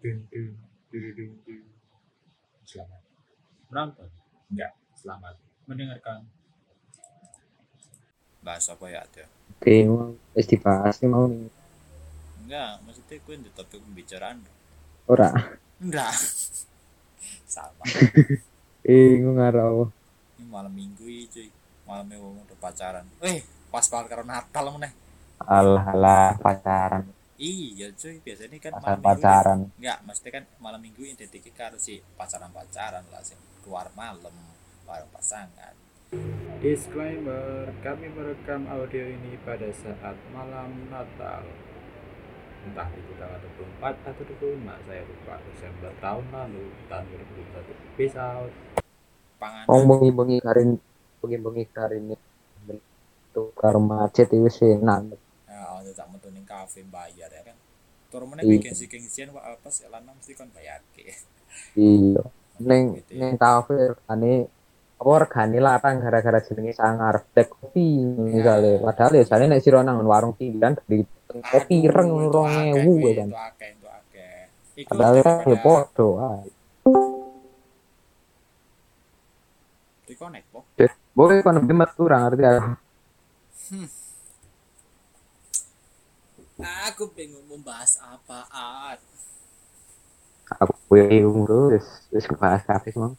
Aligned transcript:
Dun, 0.00 0.18
dun, 0.32 0.56
dun, 0.88 1.12
dun, 1.12 1.30
dun. 1.44 1.64
Selamat 2.64 3.00
menonton. 3.68 4.08
Enggak, 4.48 4.72
selamat 4.96 5.34
mendengarkan. 5.68 6.24
Bahas 8.40 8.64
apa 8.72 8.84
ya 8.88 9.04
ada? 9.04 9.24
Oke, 9.60 9.84
mau 9.84 10.16
wis 10.32 10.48
dibahas 10.48 10.96
nih 11.04 11.10
mau 11.12 11.28
nih. 11.28 11.52
Enggak, 12.40 12.72
maksudnya 12.88 13.16
gue 13.20 13.34
untuk 13.44 13.52
topik 13.52 13.80
pembicaraan. 13.84 14.40
Ora. 15.04 15.28
Enggak. 15.76 16.12
Sama. 17.52 17.84
Bingung 18.90 19.36
karo 19.38 19.92
Ini 20.40 20.48
malam 20.48 20.72
minggu 20.72 21.04
ini 21.04 21.28
cuy. 21.28 21.48
Malamnya 21.84 22.16
wong 22.18 22.40
udah 22.48 22.58
pacaran. 22.58 23.04
Eh, 23.20 23.44
pas 23.68 23.84
banget 23.84 24.06
karo 24.08 24.24
Natal 24.24 24.64
meneh. 24.72 24.92
alah 25.40 25.84
alah 25.96 26.36
pacaran, 26.36 27.04
Iya 27.40 27.88
cuy, 27.96 28.20
biasanya 28.20 28.60
kan 28.60 28.72
pacaran 28.76 28.84
malam 28.84 29.00
minggu 29.00 29.16
pacaran. 29.16 29.58
Enggak, 29.80 29.98
maksudnya 30.04 30.32
kan 30.36 30.44
malam 30.60 30.80
minggu 30.84 31.02
identiknya 31.08 31.52
karo 31.56 31.76
si 31.80 31.96
pacaran-pacaran 32.20 33.00
lah 33.08 33.24
sih. 33.24 33.40
Keluar 33.64 33.88
malam 33.96 34.36
bareng 34.84 35.08
pasangan. 35.08 35.72
Disclaimer, 36.60 37.72
kami 37.80 38.12
merekam 38.12 38.68
audio 38.68 39.08
ini 39.08 39.40
pada 39.40 39.72
saat 39.72 40.20
malam 40.36 40.84
Natal. 40.92 41.48
Entah 42.60 42.92
itu 42.92 43.12
tanggal 43.16 43.40
24 43.56 44.04
atau 44.04 44.22
25, 44.36 44.76
saya 44.84 45.02
lupa. 45.08 45.34
Desember 45.48 45.90
tahun 45.96 46.24
lalu, 46.28 46.64
tahun 46.92 47.04
2021. 47.08 47.96
Peace 47.96 48.18
out. 48.20 48.52
Panganan. 49.40 49.88
Bengi-bengi 49.88 50.44
karin 50.44 50.70
bengi-bengi 51.24 51.64
karin 51.72 52.04
itu 52.12 53.42
karo 53.56 53.80
macet 53.80 54.28
itu 54.28 54.48
sih 54.52 54.76
enak. 54.76 55.16
Ya, 55.48 55.62
ada 55.72 55.90
tak 55.96 56.06
metu 56.12 56.28
kafe 56.50 56.82
bayar 56.90 57.30
ya 57.30 57.42
kan. 57.46 57.56
Tur 58.10 58.26
meneh 58.26 58.42
Iya. 58.42 58.58
bikin 58.58 58.74
si 58.74 58.90
gengsian 58.90 59.30
wah 59.30 59.54
apa 59.54 59.70
sih 59.70 59.86
lanang 59.86 60.18
mesti 60.18 60.34
kon 60.34 60.50
bayar 60.50 60.82
ke. 60.98 61.14
Iya. 61.78 62.26
Neng 62.58 62.98
Gitu 62.98 63.14
neng 63.14 63.38
kafe 63.38 63.94
regane 63.94 64.50
apa 65.00 65.12
regane 65.24 65.58
larang 65.62 65.96
gara-gara 66.02 66.38
jenenge 66.42 66.74
sangar 66.74 67.22
black 67.30 67.48
coffee 67.54 68.02
misalnya. 68.02 68.82
Padahal 68.82 69.12
ya 69.14 69.24
jane 69.30 69.44
nek 69.46 69.62
sira 69.62 69.80
nang 69.86 70.02
warung 70.02 70.34
pinggiran 70.34 70.74
dari 70.74 71.06
kopi 71.30 71.86
reng 71.86 72.10
itu 72.10 72.28
rong 72.34 72.50
akeh 72.50 72.74
ewu 72.74 72.92
kuwi, 72.98 73.06
ya 73.06 73.12
kan. 73.22 73.28
Padahal 74.90 75.14
kan 75.22 75.34
ya 75.46 75.56
podo 75.62 76.08
ae. 76.18 76.50
Reconnect, 80.10 80.46
po. 80.50 80.66
Boleh 81.14 81.38
kan 81.46 81.54
metu 81.62 82.02
ora 82.02 82.26
ngerti 82.26 82.42
aku. 82.42 82.70
Aku 86.62 87.08
bingung 87.12 87.46
membahas 87.48 87.96
apaan. 88.00 88.98
Aku 90.58 90.74
umur 90.90 91.74
wis 91.74 91.86
wis 92.10 92.26
bahas 92.36 92.62
kafe 92.66 92.90
semua. 92.90 93.14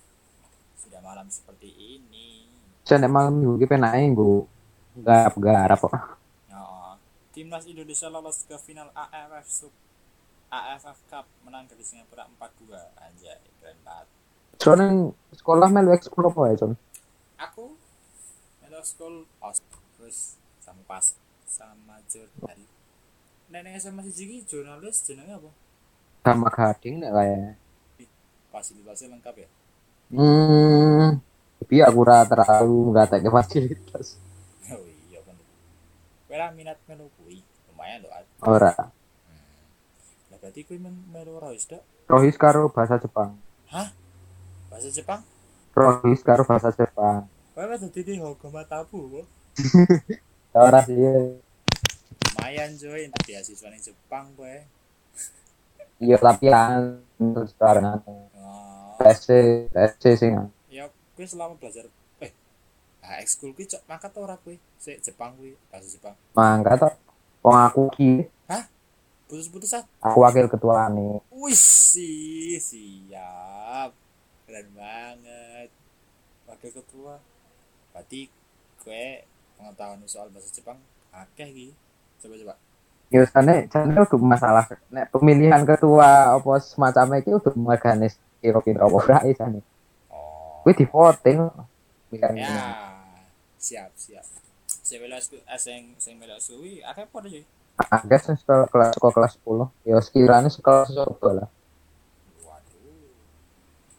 Sudah 0.77 1.01
malam 1.01 1.27
seperti 1.31 1.71
ini. 1.71 2.45
Saya 2.83 3.01
nek 3.01 3.11
malam 3.13 3.39
minggu 3.39 3.61
ki 3.61 3.67
penake 3.71 4.03
nggo 4.11 4.45
garap 4.99 5.33
garap 5.39 5.79
kok. 5.79 5.93
Ya. 6.51 6.95
Timnas 7.31 7.63
Indonesia 7.65 8.11
lolos 8.11 8.43
ke 8.43 8.55
final 8.59 8.91
AFF 8.91 9.47
Sub 9.47 9.73
AFF 10.51 10.99
Cup 11.07 11.25
menang 11.47 11.63
dari 11.71 11.83
Singapura 11.87 12.27
4-2. 12.35 12.75
Anjay, 12.99 13.39
keren 13.63 13.79
banget. 13.87 14.07
Soalnya 14.59 15.15
sekolah 15.31 15.67
melu 15.71 15.95
ekskul 15.95 16.27
apa 16.27 16.41
ya, 16.51 16.55
Con? 16.59 16.75
Aku 17.39 17.63
school 18.81 19.29
pas 19.37 19.61
terus 19.97 20.41
sama 20.57 20.81
pas 20.89 21.05
sama 21.45 22.01
jurnal. 22.09 22.59
Nenek 23.51 23.83
SMA 23.83 23.99
siji 24.07 24.23
ki 24.31 24.37
jurnalis 24.47 25.03
jenenge 25.03 25.35
apa? 25.35 25.51
Sama 26.23 26.47
gading 26.47 27.03
nek 27.03 27.11
kaya. 27.11 27.59
Fasilitasnya 28.47 29.11
lengkap 29.11 29.35
ya. 29.43 29.49
Hmm. 30.15 31.19
Tapi 31.59 31.75
aku 31.83 31.99
ora 31.99 32.23
terlalu 32.23 32.95
nggak 32.95 33.07
tak 33.11 33.27
fasilitas. 33.27 34.07
Oh 34.71 34.87
iya 34.87 35.19
bener. 35.27 35.43
Lah 36.31 36.51
minat 36.55 36.79
melu 36.87 37.11
kuwi. 37.19 37.43
Lumayan 37.67 38.07
loh. 38.07 38.11
Ora. 38.47 38.71
Lah 40.31 40.37
berarti 40.39 40.63
kuwi 40.63 40.79
men 40.79 40.95
melu 41.11 41.35
Rois 41.35 41.67
dak. 41.67 41.83
Rohis 42.07 42.39
karo 42.39 42.71
bahasa 42.71 43.03
Jepang. 43.03 43.35
Bahasa 44.71 44.87
Jepang. 44.95 45.27
Rohis 45.75 46.23
karo 46.23 46.47
bahasa 46.47 46.71
Jepang. 46.71 47.27
Kowe 47.51 47.67
wis 47.67 47.83
dadi 47.83 48.01
di 48.07 48.13
Hogoma 48.15 48.63
Tabu, 48.63 49.11
kok. 49.11 49.27
Ora 50.55 50.87
sih. 50.87 51.50
Lumayan 52.41 52.73
coy 52.73 53.05
untuk 53.05 53.21
beasiswa 53.29 53.69
ning 53.69 53.85
Jepang 53.85 54.33
kowe. 54.33 54.57
Iya 56.01 56.17
tapi 56.17 56.49
terus 57.21 57.53
barengan. 57.53 58.01
Oh, 58.01 58.97
TSC, 58.97 59.29
TSC 59.69 60.03
sing. 60.17 60.33
ya 60.65 60.89
kowe 61.13 61.21
selama 61.21 61.53
belajar 61.61 61.85
eh 62.17 62.33
ah 63.05 63.21
ekskul 63.21 63.53
kuwi 63.53 63.69
cok 63.69 63.85
mangkat 63.85 64.17
ora 64.17 64.41
kowe? 64.41 64.57
Sik 64.81 65.05
Jepang 65.05 65.37
kuwi, 65.37 65.53
bahasa 65.69 65.85
Jepang. 65.85 66.17
Mangga 66.33 66.81
to. 66.81 66.89
Wong 67.45 67.57
aku 67.61 67.93
ki, 67.93 68.25
Putus-putus 69.29 69.77
ah. 69.77 69.85
aku 70.01 70.25
wakil 70.25 70.49
ketua 70.49 70.89
nih. 70.89 71.21
Wih, 71.29 71.53
sih, 71.53 72.57
siap. 72.57 73.93
Keren 74.49 74.67
banget. 74.73 75.69
Wakil 76.49 76.73
ketua. 76.73 77.21
Berarti 77.93 78.33
kue 78.81 79.29
pengetahuan 79.61 80.01
soal 80.09 80.33
bahasa 80.33 80.49
Jepang 80.49 80.81
akeh 81.13 81.45
iki. 81.45 81.90
Coba 82.21 82.35
coba. 82.37 82.53
Ya 83.11 83.27
jane 83.27 83.67
udah 83.67 84.21
masalah 84.23 84.63
nek 84.87 85.11
pemilihan 85.11 85.67
ketua 85.67 86.39
apa 86.39 86.63
semacam 86.63 87.19
iki 87.19 87.35
udah 87.35 87.53
maganis 87.59 88.15
kira-kira 88.39 88.87
apa 88.87 88.95
ora. 88.95 89.17
Oh. 90.07 90.63
Kuwi 90.63 90.73
di 90.79 90.85
voting. 90.87 91.39
Ya. 92.11 92.47
Siap, 93.59 93.91
siap. 93.99 94.25
Sing 94.63 94.99
melu 94.99 95.15
eh, 95.15 95.59
sing 95.59 95.95
sing 95.99 96.15
melu 96.19 96.35
suwi 96.39 96.83
akeh 96.83 97.07
sing 98.19 98.35
sekolah 98.35 98.67
kelas 98.67 98.89
sekolah 98.95 99.13
kelas 99.15 99.33
10. 99.43 99.87
Ya 99.87 99.97
sekiranya 100.03 100.49
sekolah 100.51 100.87
sekolah 100.87 101.33
lah. 101.43 101.49
Waduh. 102.43 102.95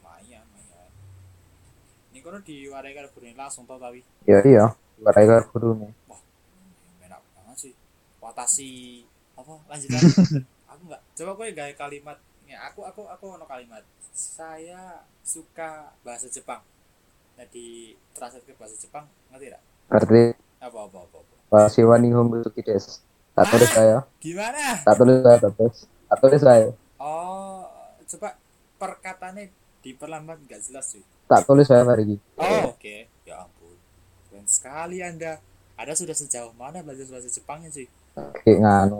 Lumayan, 0.01 0.45
lumayan. 0.45 0.91
Ini 2.13 2.19
kono 2.21 2.37
diwarai 2.45 2.93
karo 2.93 3.07
gurune 3.13 3.33
langsung 3.33 3.65
tau 3.65 3.81
tapi. 3.81 4.05
Ya 4.29 4.41
iya, 4.45 4.73
warai 5.01 5.25
karo 5.25 5.43
gurune. 5.49 5.89
Watasi 8.33 9.05
apa? 9.37 9.53
Lanjutan 9.69 10.01
aku 10.73 10.81
nggak 10.89 11.01
coba 11.13 11.31
gue 11.37 11.47
gaya 11.53 11.73
kalimat. 11.77 12.17
Ya, 12.49 12.65
aku 12.65 12.81
aku 12.81 13.05
aku 13.05 13.37
ono 13.37 13.45
kalimat. 13.45 13.85
Saya 14.13 15.05
suka 15.21 15.93
bahasa 16.01 16.25
Jepang. 16.27 16.65
Nah 17.37 17.45
di 17.49 17.93
translate 18.17 18.49
ke 18.49 18.57
bahasa 18.57 18.73
Jepang 18.77 19.05
ngerti 19.29 19.53
tidak 19.53 19.61
Berarti 19.85 20.23
apa 20.57 20.77
apa 20.81 20.97
apa, 21.05 21.17
apa. 21.21 21.33
Wasiwa 21.53 21.95
Nihongo 22.01 22.41
Suki 22.41 22.65
des. 22.65 23.05
Tak 23.33 23.45
tulis 23.49 23.69
saya. 23.69 23.97
gimana? 24.21 24.81
Tak 24.85 24.95
tulis 24.97 25.17
saya, 25.21 25.37
tak 25.37 25.53
tulis. 25.57 25.77
Tak 26.09 26.17
tulis 26.21 26.41
saya. 26.41 26.67
oh 26.97 27.65
coba 28.05 28.37
perkataannya 28.77 29.49
diperlambat 29.81 30.37
nggak 30.45 30.61
jelas 30.69 30.93
sih 30.93 31.01
Tak 31.25 31.45
tulis 31.45 31.65
saya 31.65 31.85
hari 31.85 32.05
ini. 32.09 32.17
oh 32.37 32.73
oke. 32.73 32.95
Ya 33.25 33.45
ampun. 33.45 33.77
Keren 34.29 34.45
sekali 34.49 35.01
anda. 35.01 35.37
Anda 35.73 35.93
sudah 35.97 36.13
sejauh 36.13 36.53
mana 36.53 36.85
belajar 36.85 37.09
bahasa 37.09 37.29
Jepangnya 37.29 37.73
sih 37.73 37.89
Kayak 38.13 38.59
nganu. 38.61 38.99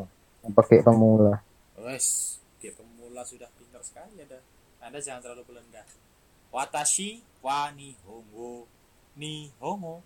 Pakai 0.53 0.83
pemula. 0.83 1.39
Wes, 1.79 2.37
dia 2.59 2.73
pemula 2.73 3.23
sudah 3.23 3.47
pintar 3.55 3.79
sekali 3.85 4.19
ada. 4.19 4.39
Anda 4.83 4.99
jangan 4.99 5.23
terlalu 5.23 5.43
belenda. 5.47 5.83
Watashi 6.51 7.23
wa 7.39 7.71
nihongo 7.71 8.67
nihongo 9.15 10.03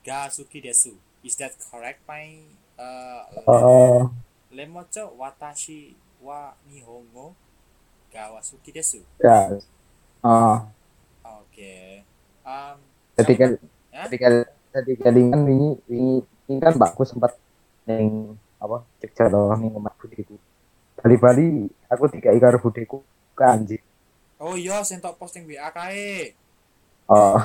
ga 0.00 0.30
suki 0.30 0.62
desu. 0.62 0.94
Is 1.20 1.36
that 1.36 1.52
correct, 1.68 2.00
my 2.08 2.40
uh, 2.80 3.28
Oh, 3.44 4.08
lemocho 4.48 5.12
watashi 5.20 5.92
wa 6.22 6.56
nihongo 6.70 7.34
ga 8.08 8.30
wasuki 8.32 8.70
desu. 8.72 9.00
ya. 9.20 9.58
Oh, 10.22 10.56
Oke. 11.44 12.04
Um, 12.46 12.76
ketika 13.16 13.44
ketika 14.08 14.28
ketika 14.72 15.08
ini 15.12 15.76
ini 15.90 16.08
ini 16.48 16.56
kan 16.60 16.76
mbakku 16.78 17.04
sempat 17.04 17.36
neng 17.84 18.36
apa 18.60 18.84
cek 19.00 19.16
ning 19.32 19.72
omah 19.72 19.94
budeku. 19.96 20.36
Bali-bali 21.00 21.66
aku 21.88 22.04
tiga 22.12 22.30
karo 22.36 22.60
budeku 22.60 23.00
kanji. 23.32 23.80
oh 24.40 24.56
iya, 24.56 24.80
saya 24.84 25.00
tak 25.00 25.16
posting 25.16 25.48
WA 25.48 25.68
kae. 25.72 26.36
Oh, 27.10 27.40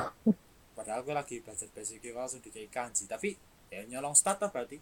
Padahal 0.76 1.02
gue 1.02 1.14
lagi 1.16 1.36
belajar 1.40 1.66
basic 1.72 2.04
gue 2.04 2.12
langsung 2.12 2.38
di 2.44 2.52
kanji. 2.68 3.08
Tapi 3.08 3.32
ya 3.72 3.80
nyolong 3.88 4.12
start 4.12 4.44
lah 4.44 4.52
berarti. 4.52 4.76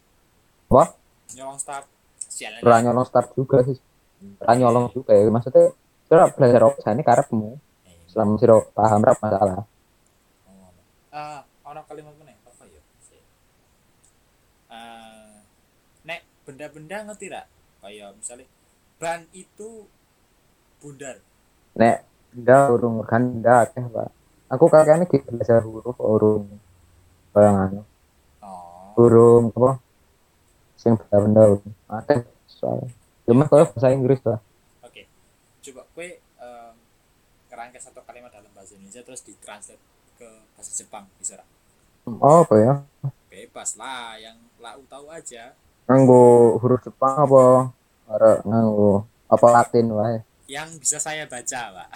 Wah? 0.67 0.91
Nyolong 1.33 1.57
start. 1.57 1.87
Sialan. 2.19 2.61
nyolong 2.61 3.07
start 3.07 3.31
juga 3.31 3.63
sih. 3.63 3.79
Ora 4.43 4.53
nyolong 4.59 4.91
juga 4.91 5.15
ya. 5.15 5.23
Maksudnya 5.31 5.71
kira 6.05 6.27
belajar 6.35 6.61
apa 6.67 6.77
jane 6.83 7.01
karepmu. 7.01 7.49
Eh, 7.87 7.97
Selama 8.11 8.35
sira 8.37 8.59
paham 8.75 9.01
ra 9.01 9.15
masalah. 9.17 9.63
Oh, 10.45 10.69
ah 11.15 11.41
ono 11.63 11.81
kalimat 11.87 12.13
mana 12.19 12.35
apa 12.43 12.63
ya 12.67 12.81
Si. 13.01 13.17
Ah, 14.69 15.41
nek 16.03 16.27
benda-benda 16.45 17.09
ngerti 17.09 17.27
tak 17.33 17.45
kayak 17.81 18.13
misalnya 18.15 18.47
ban 19.01 19.25
itu 19.33 19.89
bundar. 20.79 21.17
Nek 21.75 22.05
ndak 22.37 22.63
urung 22.71 23.01
kan 23.03 23.41
akeh 23.41 23.83
pak. 23.89 24.09
Aku 24.53 24.69
kakeknya 24.69 25.09
gitu 25.09 25.25
belajar 25.33 25.65
huruf 25.65 25.97
urung. 25.97 26.45
Bayang 27.33 27.57
anu 27.57 27.81
oh. 28.45 28.93
Urung 29.01 29.51
apa? 29.51 29.81
Sing 30.77 30.93
benda 31.09 31.49
urung. 31.49 31.73
Akeh 31.89 32.23
soalnya 32.45 32.89
cuma 33.25 33.49
kalau 33.49 33.65
bahasa 33.67 33.89
Inggris 33.89 34.21
lah 34.21 34.39
oke. 34.85 35.03
Coba 35.65 35.81
kue 35.97 36.21
em, 36.21 36.73
kerangka 37.49 37.81
satu 37.81 38.05
kalimat 38.05 38.29
dalam 38.29 38.49
bahasa 38.53 38.77
Indonesia 38.77 39.01
terus 39.01 39.25
ditranslate 39.25 39.81
ke 40.15 40.29
bahasa 40.55 40.71
Jepang 40.71 41.09
bisa 41.17 41.35
nggak? 41.35 41.49
oh 42.21 42.45
apa 42.45 42.55
ya? 42.61 42.73
Bebas 43.33 43.75
lah 43.75 44.15
yang 44.21 44.37
lau 44.61 44.81
tahu 44.85 45.09
aja 45.09 45.57
nganggo 45.85 46.57
huruf 46.61 46.81
Jepang 46.81 47.13
apa? 47.13 47.69
Ora 48.09 48.41
nganggo 48.41 49.05
apa 49.29 49.47
Latin 49.53 49.93
wae. 49.93 50.17
Yang 50.49 50.81
bisa 50.81 50.97
saya 50.97 51.29
baca 51.29 51.61
pak. 51.81 51.89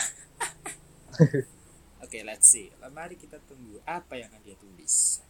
Oke 2.06 2.22
let's 2.26 2.50
see. 2.50 2.70
Mari 2.90 3.18
kita 3.18 3.38
tunggu 3.46 3.82
apa 3.86 4.18
yang 4.18 4.30
akan 4.30 4.42
dia 4.46 4.58
tulis. 4.58 5.22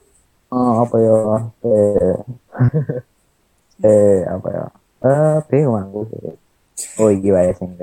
Oh 0.52 0.84
apa 0.84 0.96
ya? 1.00 1.16
Eh 1.64 2.18
eh 3.88 4.20
apa 4.28 4.48
ya? 4.52 4.66
Eh 5.04 5.38
bingung 5.48 5.80
aku 5.80 6.02
oh 7.00 7.10
iki 7.12 7.32
wae 7.32 7.52
sing 7.56 7.76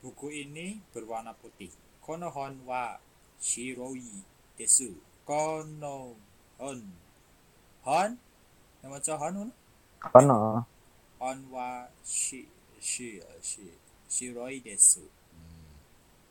buku 0.00 0.32
ini 0.32 0.80
berwarna 0.92 1.36
putih. 1.36 1.72
Konohon 2.04 2.60
wa 2.64 2.96
shiroi 3.40 4.24
desu. 4.56 4.96
Kono 5.24 6.16
hon? 6.60 6.80
Nama 8.80 8.96
hon 9.16 9.52
kono 10.00 10.64
hon 11.20 11.38
wa 11.52 11.84
shi 12.00 12.48
shi 12.80 13.20
shi 13.44 13.68
shiroi 14.08 14.64
desu 14.64 15.04
Hmm. 15.30 15.68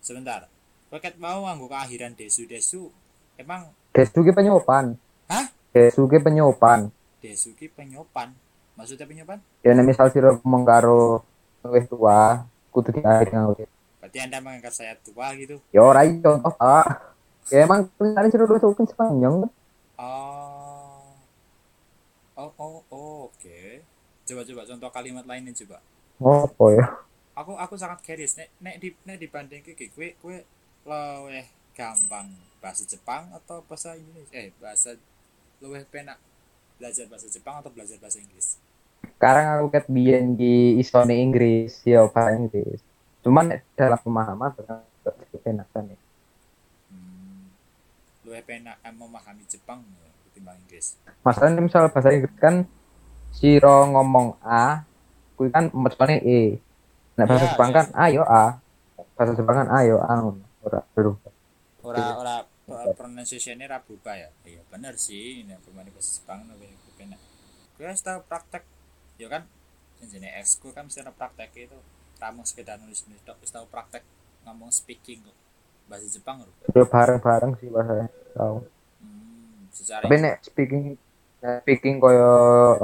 sebentar 0.02 0.50
Roket 0.90 1.16
mau 1.22 1.46
nganggo 1.46 1.70
keakhiran 1.70 2.18
desu 2.18 2.50
desu 2.50 2.90
emang 3.38 3.70
Desu 3.94 4.22
ki 4.26 4.34
penyopan 4.34 4.98
Hah? 5.30 5.46
Desu 5.70 6.10
ki 6.10 6.18
penyopan 6.18 6.90
desu 7.22 7.54
ki 7.54 7.70
penyopan 7.70 8.34
maksudnya 8.74 9.06
penyopan 9.06 9.38
ya 9.62 9.72
nek 9.78 9.86
misal 9.86 10.10
sira 10.10 10.34
ngomong 10.34 10.64
karo 10.66 11.22
wis 11.70 11.86
tua 11.86 12.42
kudu 12.74 12.90
diakhiri 12.96 13.32
nganggo 13.34 13.54
Desu. 13.62 13.70
berarti 14.02 14.18
anda 14.18 14.38
menganggap 14.42 14.74
saya 14.74 14.94
tua 14.98 15.30
gitu 15.38 15.62
ya 15.70 15.82
ora 15.86 16.02
contoh 16.06 16.54
pak 16.58 16.86
ya 17.50 17.66
emang 17.66 17.86
tulisannya 17.98 18.30
sira 18.34 18.44
wis 18.50 18.64
kan 18.66 18.86
sepanjang 18.90 19.34
Oh. 20.00 21.12
Oh, 22.40 22.48
oh, 22.56 22.80
oh, 22.80 22.84
oke. 22.88 22.89
Coba 24.30 24.42
coba 24.46 24.62
contoh 24.64 24.90
kalimat 24.92 25.26
lainnya 25.26 25.54
coba. 25.58 25.78
apa 26.20 26.66
ya 26.70 26.86
Aku 27.34 27.56
aku 27.56 27.74
sangat 27.74 28.04
curious 28.04 28.36
nek 28.36 28.52
nek 28.60 28.76
di 28.78 28.92
nek 29.02 29.18
dibanding 29.18 29.64
ke 29.64 29.74
kue 29.90 30.14
kue 30.20 30.44
luwih 30.84 31.48
gampang 31.72 32.28
bahasa 32.60 32.84
Jepang 32.84 33.32
atau 33.32 33.64
bahasa 33.64 33.96
Indonesia 33.96 34.36
eh 34.36 34.52
bahasa 34.60 35.00
luwih 35.58 35.88
penak 35.88 36.20
belajar 36.76 37.08
bahasa 37.08 37.26
Jepang 37.26 37.58
atau 37.58 37.72
belajar 37.72 37.96
bahasa 37.98 38.20
Inggris. 38.20 38.60
sekarang 39.16 39.46
aku 39.56 39.68
ket 39.72 39.86
biyen 39.88 40.36
ki 40.36 40.76
isone 40.78 41.16
Inggris 41.16 41.80
ya 41.84 42.04
bahasa 42.06 42.36
Inggris 42.36 42.84
cuman 43.22 43.46
nek 43.50 43.64
dalam 43.74 43.98
pemahaman 43.98 44.52
kan 44.60 44.84
enak 45.42 45.68
kan 45.72 45.88
ya 45.88 46.00
Hmm. 46.90 47.48
Luwih 48.24 48.44
penak 48.44 48.76
em 48.82 48.94
memahami 48.94 49.48
Jepang 49.48 49.80
ya, 49.80 50.12
ketimbang 50.28 50.60
Inggris. 50.60 51.00
masalahnya 51.22 51.64
misal 51.64 51.88
bahasa 51.88 52.12
Inggris 52.12 52.36
kan 52.36 52.68
siro 53.36 53.88
ngomong 53.90 54.38
A 54.44 54.84
kuwi 55.38 55.50
kan 55.54 55.72
macamnya 55.72 56.20
E. 56.22 56.60
Nek 57.16 57.26
bahasa 57.28 57.46
Ya, 57.46 57.52
Jepang 57.54 57.72
kan 57.72 57.88
ayo 57.96 58.24
A 58.28 58.60
bahasa 59.16 59.34
Jepang 59.36 59.56
kan 59.64 59.68
ayo 59.82 59.98
A 60.04 60.14
ngono. 60.20 60.44
ora 60.60 60.84
berubah 60.92 61.32
Ora 61.88 62.06
ora 62.20 62.36
uh, 62.44 62.92
pronunciation-nya 62.94 63.72
ra 63.72 63.80
berubah 63.80 64.14
ya. 64.20 64.30
Iya 64.44 64.62
bener 64.68 65.00
sih, 65.00 65.48
nek 65.48 65.64
pemain 65.64 65.88
bahasa 65.88 66.20
Jepang 66.20 66.44
luwih 66.52 66.76
penak. 67.00 67.18
Gue 67.80 67.88
harus 67.88 68.04
tahu 68.04 68.20
praktek 68.28 68.68
ya 69.16 69.32
kan? 69.32 69.48
Jenis 70.04 70.32
ekskul 70.44 70.76
kan 70.76 70.88
mesti 70.88 71.04
praktek 71.08 71.50
itu. 71.56 71.80
Kamu 72.20 72.44
sekedar 72.44 72.76
nulis 72.78 73.08
nulis 73.08 73.24
tok 73.24 73.40
wis 73.40 73.52
tahu 73.56 73.64
praktek 73.72 74.04
ngomong 74.44 74.70
speaking 74.76 75.24
kok. 75.24 75.38
Bahasa 75.88 76.06
Jepang 76.12 76.44
lho 76.44 76.86
bareng-bareng 76.86 77.58
sih 77.58 77.68
bahasa 77.74 78.06
tahu 78.38 78.62
hmm, 79.02 79.74
secara 79.74 80.04
tapi 80.06 80.16
nek 80.22 80.36
speaking 80.46 80.82
nek 80.94 81.09
speaking 81.62 81.96
koyo 82.04 82.32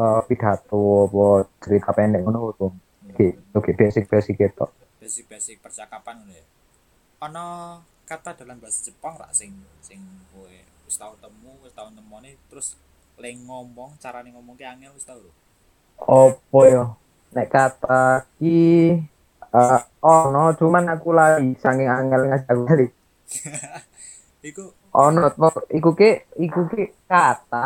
eh, 0.04 0.20
pidato 0.30 0.80
apa 1.08 1.26
cerita 1.64 1.90
pendek 1.98 2.22
ngono 2.24 2.40
tuh 2.60 2.72
oke 3.12 3.26
oke 3.58 3.72
basic 3.80 4.04
basic 4.12 4.36
gitu. 4.44 4.66
Basic 5.02 5.26
basic 5.32 5.58
percakapan 5.66 6.16
ngono 6.20 6.34
ya. 6.40 6.46
Ono 7.28 7.46
kata 8.10 8.32
dalam 8.40 8.58
bahasa 8.62 8.80
Jepang 8.88 9.16
rak 9.22 9.32
sing 9.40 9.52
sing 9.88 10.00
kowe 10.32 10.56
wis 10.86 10.96
tau 11.02 11.14
temu 11.24 11.52
wis 11.64 11.74
tau 11.78 11.88
nemoni 11.96 12.32
terus 12.50 12.68
le 13.22 13.30
ngomong 13.48 13.92
carane 14.04 14.30
ngomong 14.36 14.56
ki 14.60 14.66
angel 14.74 14.92
wis 14.98 15.06
tau 15.10 15.20
lho. 15.24 15.32
Opo 16.20 16.60
yo 16.74 16.84
nek 17.34 17.48
kata 17.54 18.00
ki 18.38 18.58
eh 19.62 19.80
ono 20.16 20.44
cuman 20.60 20.86
aku 20.94 21.10
lagi 21.20 21.50
saking 21.64 21.90
angel 21.98 22.22
ngajak 22.28 22.58
balik. 22.68 22.92
Iku 24.50 24.64
ono 25.04 25.28
pok- 25.40 25.68
iku 25.78 25.90
ki 26.00 26.10
iku 26.46 26.60
ki 26.72 26.84
kata 27.10 27.66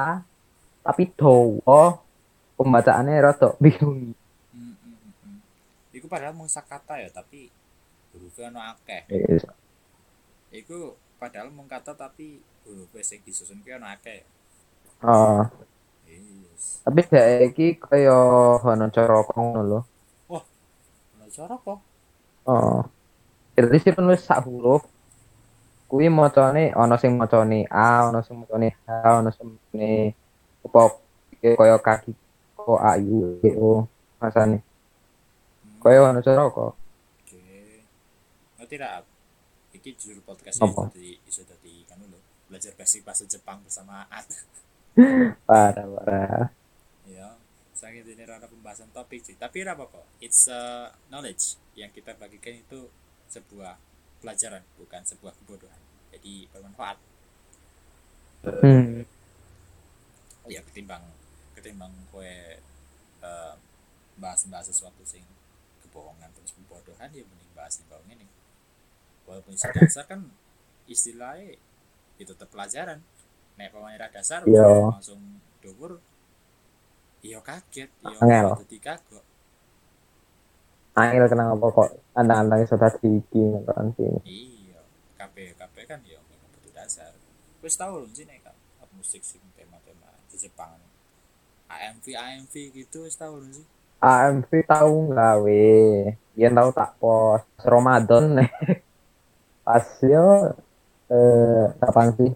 tapi 0.90 1.06
dawa 1.14 2.02
pembacaannya 2.58 3.22
rada 3.22 3.54
bingung 3.62 4.18
hmm, 4.50 4.74
hmm, 4.82 4.98
hmm, 5.22 5.38
iku 5.94 6.10
padahal 6.10 6.34
mung 6.34 6.50
kata 6.50 6.98
ya 6.98 7.14
tapi 7.14 7.54
hurufnya 8.10 8.50
ono 8.50 8.60
akeh 8.74 9.06
Yes. 9.14 9.46
iku 10.50 10.98
padahal 11.22 11.54
mung 11.54 11.70
kata 11.70 11.94
tapi 11.94 12.42
huruf 12.66 12.90
sing 13.06 13.22
disusun 13.22 13.62
ki 13.62 13.78
ono 13.78 13.86
akeh 13.86 14.26
Oh, 15.06 15.46
yes 16.10 16.82
tapi 16.82 17.06
saiki 17.06 17.78
kaya 17.78 18.18
ono 18.66 18.90
cara 18.90 19.22
ngono 19.30 19.62
lho. 19.62 19.80
ono 20.26 21.26
cara 21.30 21.54
kok 21.54 21.80
Oh. 22.50 22.82
Jadi 23.54 23.78
sih 23.78 23.94
penulis 23.94 24.26
sak 24.26 24.42
huruf. 24.50 24.82
Kuwi 25.86 26.10
macane 26.10 26.74
ana 26.74 26.98
sing 26.98 27.14
macane 27.14 27.70
A, 27.70 28.10
ana 28.10 28.26
sing 28.26 28.42
macane 28.42 28.74
H, 28.74 28.90
ana 29.22 29.30
sing 29.30 29.54
macane 29.54 30.18
apa 30.70 31.02
kaya 31.42 31.78
kaki 31.82 32.14
ko 32.54 32.78
A 32.78 32.94
U 33.02 33.42
E 33.42 33.50
O 33.58 33.90
masane. 34.22 34.62
Hmm, 34.62 35.82
Kaya 35.82 36.14
cara 36.22 36.46
kok. 36.46 36.78
oke 37.26 37.42
ngerti 38.60 38.76
ra 38.78 39.02
iki 39.74 39.90
judul 39.98 40.22
podcast 40.22 40.62
ini 40.94 41.18
iso 41.26 41.42
dadi 41.42 41.82
kan 41.90 41.98
lho 41.98 42.20
belajar 42.46 42.78
basic 42.78 43.02
bahasa 43.02 43.26
Jepang 43.26 43.66
bersama 43.66 44.06
At 44.12 44.30
Parah 45.48 45.88
parah. 45.88 46.46
ya 47.08 47.34
sangat 47.74 48.06
ini 48.06 48.22
rada 48.22 48.46
pembahasan 48.46 48.92
topik 48.92 49.24
sih 49.24 49.34
tapi 49.34 49.64
apa 49.64 49.88
kok 49.88 50.04
it's 50.20 50.46
a 50.52 50.92
knowledge 51.08 51.56
yang 51.74 51.90
kita 51.90 52.12
bagikan 52.14 52.60
itu 52.60 52.92
sebuah 53.32 53.80
pelajaran 54.20 54.62
bukan 54.76 55.02
sebuah 55.02 55.34
kebodohan 55.34 55.82
jadi 56.12 56.46
bermanfaat 56.54 56.98
Hmm. 58.40 59.04
Ya 60.80 60.88
ketimbang 60.88 61.04
ketimbang 61.56 61.92
kue 62.08 62.56
eh, 63.20 63.54
bahas-bahas 64.16 64.72
sesuatu 64.72 65.04
sing 65.04 65.24
kebohongan 65.84 66.32
terus 66.32 66.56
kebodohan 66.56 67.12
ya 67.12 67.24
mending 67.28 67.52
bahas 67.52 67.80
di 67.80 67.86
bawah 67.92 68.04
ini 68.08 68.28
walaupun 69.28 69.54
isi 69.56 69.68
dasar 69.76 70.08
kan 70.08 70.24
istilahnya 70.88 71.60
itu 72.20 72.32
tetap 72.32 72.48
pelajaran 72.52 73.04
nek 73.60 73.76
pemain 73.76 74.00
dasar 74.00 74.44
Iya. 74.48 74.88
langsung 74.96 75.20
dhuwur 75.60 76.00
iya 77.24 77.44
kaget 77.44 77.92
iya 78.08 78.18
Angel. 78.24 78.48
dadi 78.56 78.78
kagok 78.80 79.26
Angel 80.96 81.28
kenapa 81.28 81.66
kok 81.72 81.90
antang-antang 82.16 82.60
iso 82.64 82.76
dadi 82.80 83.20
iki 83.20 83.42
kan 83.68 83.92
sih. 84.00 84.08
iya 84.24 84.80
kabeh 85.20 85.52
kabeh 85.60 85.84
kan 85.84 86.00
ya 86.08 86.20
memang 86.24 86.50
butuh 86.56 86.72
dasar 86.72 87.12
wis 87.60 87.76
tau 87.76 88.00
lho 88.00 88.08
sih 88.16 88.24
nek 88.24 88.48
musik 89.00 89.24
sing 89.24 89.40
tema-tema 89.40 89.49
di 90.40 90.48
Jepang 90.48 90.80
AMV 91.68 92.06
AMV 92.16 92.54
gitu 92.72 93.04
tau 93.20 93.36
lho 93.44 93.52
sih 93.52 93.68
AMV 94.00 94.64
tahu 94.64 95.12
nggawe. 95.12 95.68
Yen 96.40 96.56
tahu 96.56 96.70
tak 96.72 96.96
pos 97.04 97.44
Ramadan. 97.68 98.48
Pas 99.68 99.86
yo 100.00 100.56
eh 101.12 101.68
kapan 101.84 102.08
sih? 102.16 102.32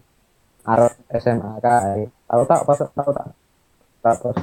Arep 0.68 0.92
SMA 1.16 1.56
kae. 1.64 2.12
Tahu 2.28 2.42
tak 2.44 2.60
pas 2.68 2.78
tahu 2.84 3.10
tak? 3.16 3.28
Tak 4.04 4.16
pos. 4.20 4.36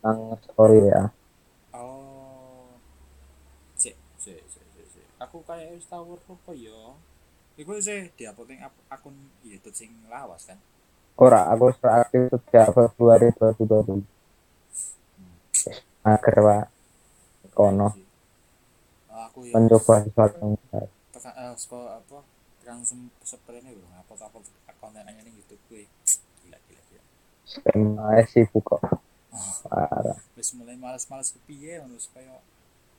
Nang 0.00 0.40
story 0.40 0.88
ya. 0.88 1.12
Oh. 1.76 2.72
Cek, 3.76 3.96
cek, 4.16 4.40
cek, 4.48 4.64
cek. 4.72 5.06
Aku 5.20 5.44
kayak 5.44 5.76
wis 5.76 5.84
tau 5.84 6.16
apa 6.16 6.52
ya. 6.56 6.96
Iku 7.60 7.76
sih 7.80 8.08
diupload 8.16 8.48
ning 8.56 8.60
ap- 8.64 8.84
akun 8.88 9.16
YouTube 9.44 9.76
sing 9.76 9.92
lawas 10.08 10.48
kan. 10.48 10.56
Ora, 11.16 11.48
aku 11.48 11.72
sudah 11.72 12.04
aktif 12.04 12.28
sejak 12.28 12.76
Februari 12.76 13.32
2020. 13.32 14.04
Agar 16.04 16.34
pak. 16.44 16.64
Kono. 17.56 17.88
Aku 19.08 19.48
ya 19.48 19.56
mencoba 19.56 20.04
sesuatu 20.04 20.36
yang 20.44 20.60
baru. 20.68 20.92
tekan 21.16 21.32
eh, 21.32 21.54
sekolah 21.56 21.96
apa 21.96 22.18
tekan 22.60 22.84
seperti 23.24 23.64
ini 23.64 23.80
apa 23.96 24.12
apa 24.20 24.38
konten 24.76 25.00
aja 25.00 25.20
nih 25.24 25.32
YouTube 25.32 25.62
gue 25.72 25.88
gila 26.44 26.58
gila 26.68 26.82
gila 26.92 27.02
skema 27.48 28.20
sibuk 28.28 28.62
kok 28.62 29.00
parah 29.64 30.20
wis 30.36 30.52
mulai 30.52 30.76
malas-malas 30.76 31.32
kepiye 31.32 31.80
ngono 31.80 31.96
supaya 31.96 32.38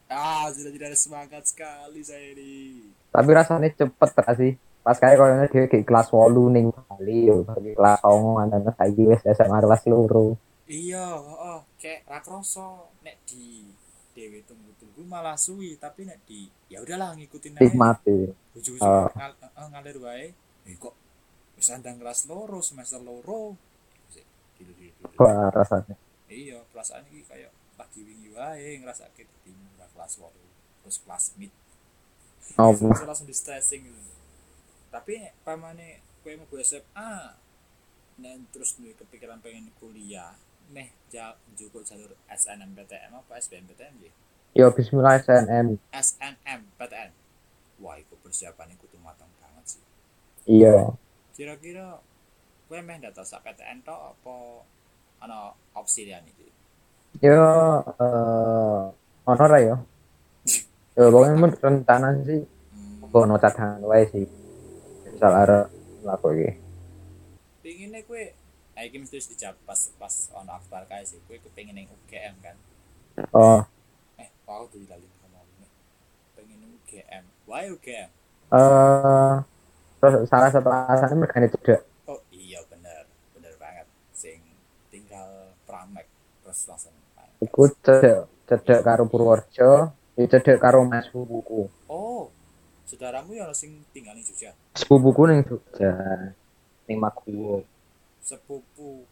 ah 0.10 0.50
sudah 0.50 0.74
tidak 0.74 0.94
ada 0.94 0.98
semangat 0.98 1.44
sekali 1.46 2.02
saya 2.02 2.34
ini 2.34 2.90
tapi 3.14 3.30
rasanya 3.32 3.70
cepet 3.72 4.10
gak 4.18 4.36
sih 4.36 4.54
pas 4.88 4.96
kayak 4.96 5.20
kalau 5.20 5.36
dia 5.52 5.68
kayak 5.68 5.84
kelas 5.84 6.08
wolu 6.16 6.48
ning 6.48 6.72
Bali 6.72 7.28
yo 7.28 7.44
bagi 7.44 7.76
kelas 7.76 8.00
songo 8.00 8.40
antara 8.40 8.72
saiki 8.72 9.04
wis 9.04 9.20
SMA 9.36 9.60
kelas 9.60 9.84
loro. 9.92 10.40
Iya 10.64 11.04
oh, 11.20 11.68
kayak 11.76 12.08
rakroso 12.08 12.96
nek 13.04 13.20
di 13.28 13.68
dewe 14.16 14.48
tunggu 14.48 14.72
tunggu 14.80 15.04
malah 15.04 15.36
suwi 15.36 15.76
tapi 15.76 16.08
nek 16.08 16.24
di 16.24 16.48
ya 16.72 16.80
udahlah 16.80 17.20
ngikutin 17.20 17.60
aja 17.60 17.68
nikmati 17.68 18.32
ujung-ujung 18.56 18.88
Oh. 18.88 19.12
ngal, 19.12 19.32
eh, 19.36 19.68
ngalir 19.76 19.98
wae. 20.00 20.28
Eh 20.64 20.76
kok 20.80 20.96
wis 21.60 21.68
andang 21.68 22.00
kelas 22.00 22.24
loro 22.32 22.64
semester 22.64 23.04
loro? 23.04 23.60
Wah 25.20 25.52
rasanya. 25.52 26.00
Iya 26.32 26.64
perasaan 26.72 27.04
ini 27.12 27.28
kayak 27.28 27.52
lagi 27.76 28.00
wingi 28.08 28.32
wae 28.32 28.80
bingung 29.44 29.72
nggak 29.76 29.92
kelas 29.92 30.16
loro 30.24 30.44
terus 30.82 30.98
kelas 31.04 31.36
mid 31.36 31.52
oh 32.56 32.72
langsung, 32.72 32.90
langsung 33.04 33.28
di 33.28 33.36
stressing 33.36 33.84
gitu. 33.84 34.17
Tapi 34.92 35.20
pamane 35.44 36.02
kowe 36.24 36.34
mau 36.38 36.48
gue 36.50 36.64
SMA 36.64 37.14
dan 38.18 38.38
terus 38.50 38.74
duwe 38.76 38.98
kepikiran 38.98 39.40
pengen 39.40 39.70
kuliah 39.78 40.34
meh 40.74 40.92
juga 41.56 41.80
jalur 41.86 42.12
SNMPTN 42.28 43.14
apa 43.16 43.40
SBMPTN 43.40 43.94
ya 44.04 44.14
yo 44.58 44.74
Bismillah 44.74 45.22
SNM 45.22 45.78
SNMPTN 45.94 47.12
wah 47.78 47.96
itu 47.98 48.18
persiapannya 48.26 48.74
kudu 48.82 48.98
matang 49.06 49.30
banget 49.38 49.78
sih. 49.78 49.84
Iya. 50.50 50.98
Kira-kira 51.38 52.02
kowe 52.66 52.80
meh 52.82 52.98
data 52.98 53.22
sak 53.22 53.46
PTN 53.46 53.86
tok 53.86 54.18
apa 54.18 54.36
ana 55.22 55.54
opsi 55.78 56.10
liyan 56.10 56.26
iki? 56.26 56.48
Yo 57.22 57.38
eh 57.86 58.82
ono 59.28 59.46
ra 59.46 59.60
yo 59.68 59.76
yo 60.98 61.14
pokoknya 61.14 61.36
men 61.38 61.52
rencana 61.54 62.10
sih 62.26 62.42
hmm, 62.42 63.14
kok 63.14 63.24
no 63.30 63.36
cadangan 63.38 63.82
wae 63.86 64.10
sih 64.10 64.26
misal 65.18 65.34
arep 65.34 65.66
laku 66.06 66.28
iki. 66.38 66.52
Pingine 67.66 68.06
kowe 68.06 68.22
nah 68.78 68.86
iki 68.86 69.02
mesti 69.02 69.18
wis 69.18 69.34
dijawab 69.34 69.58
pas 69.66 69.90
pas 69.98 70.14
ono 70.38 70.54
akbar 70.54 70.86
kae 70.86 71.02
sih. 71.02 71.18
Kowe 71.26 71.42
kepengin 71.42 71.74
ning 71.74 71.90
UGM 71.90 72.38
kan? 72.46 72.54
Oh. 73.34 73.66
Eh 74.22 74.30
aku 74.46 74.78
tuh 74.78 74.86
lali 74.86 75.10
ngomong 75.26 75.50
nih 75.58 75.70
pengen 76.38 76.62
UGM 76.70 77.24
why 77.50 77.66
UGM 77.74 78.10
eh 78.54 79.36
terus 79.98 80.30
salah 80.30 80.54
satu 80.54 80.70
alasannya 80.70 81.18
mereka 81.18 81.50
cedek 81.50 81.82
oh 82.06 82.22
iya 82.30 82.62
bener. 82.70 83.10
Bener 83.34 83.58
banget. 83.58 83.90
Sing 84.14 84.38
tinggal 84.94 85.52
pramek 85.66 86.06
terus 86.46 86.70
langsung 86.70 86.94
main. 87.18 87.34
iku 87.42 87.74
cedek 87.82 88.30
cedek 88.46 88.80
karo 88.86 89.10
Purworejo 89.10 89.92
ya 90.14 90.26
cedek 90.30 90.62
karo 90.62 90.86
mas 90.86 91.10
buku 91.10 91.68
oh 91.90 92.30
saudaramu 92.88 93.36
ya 93.36 93.52
sing 93.52 93.84
tinggal 93.92 94.16
di 94.16 94.24
Jogja? 94.24 94.56
Sepupuku 94.80 95.28
ning 95.28 95.44
Jogja 95.44 95.92
ning 96.88 96.98
Maguwo. 96.98 97.68
Sepupu 98.24 99.04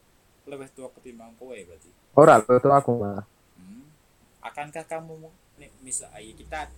lebih 0.48 0.72
tua 0.72 0.88
ketimbang 0.96 1.36
kowe 1.36 1.52
berarti? 1.52 1.92
Ora 2.16 2.40
itu 2.40 2.70
aku 2.72 2.92
malah 2.96 3.28
hmm. 3.60 3.86
akankah 4.40 4.88
kamu 4.88 5.28
nih 5.60 5.70
misal 5.84 6.08
ayo 6.16 6.32
kita 6.40 6.72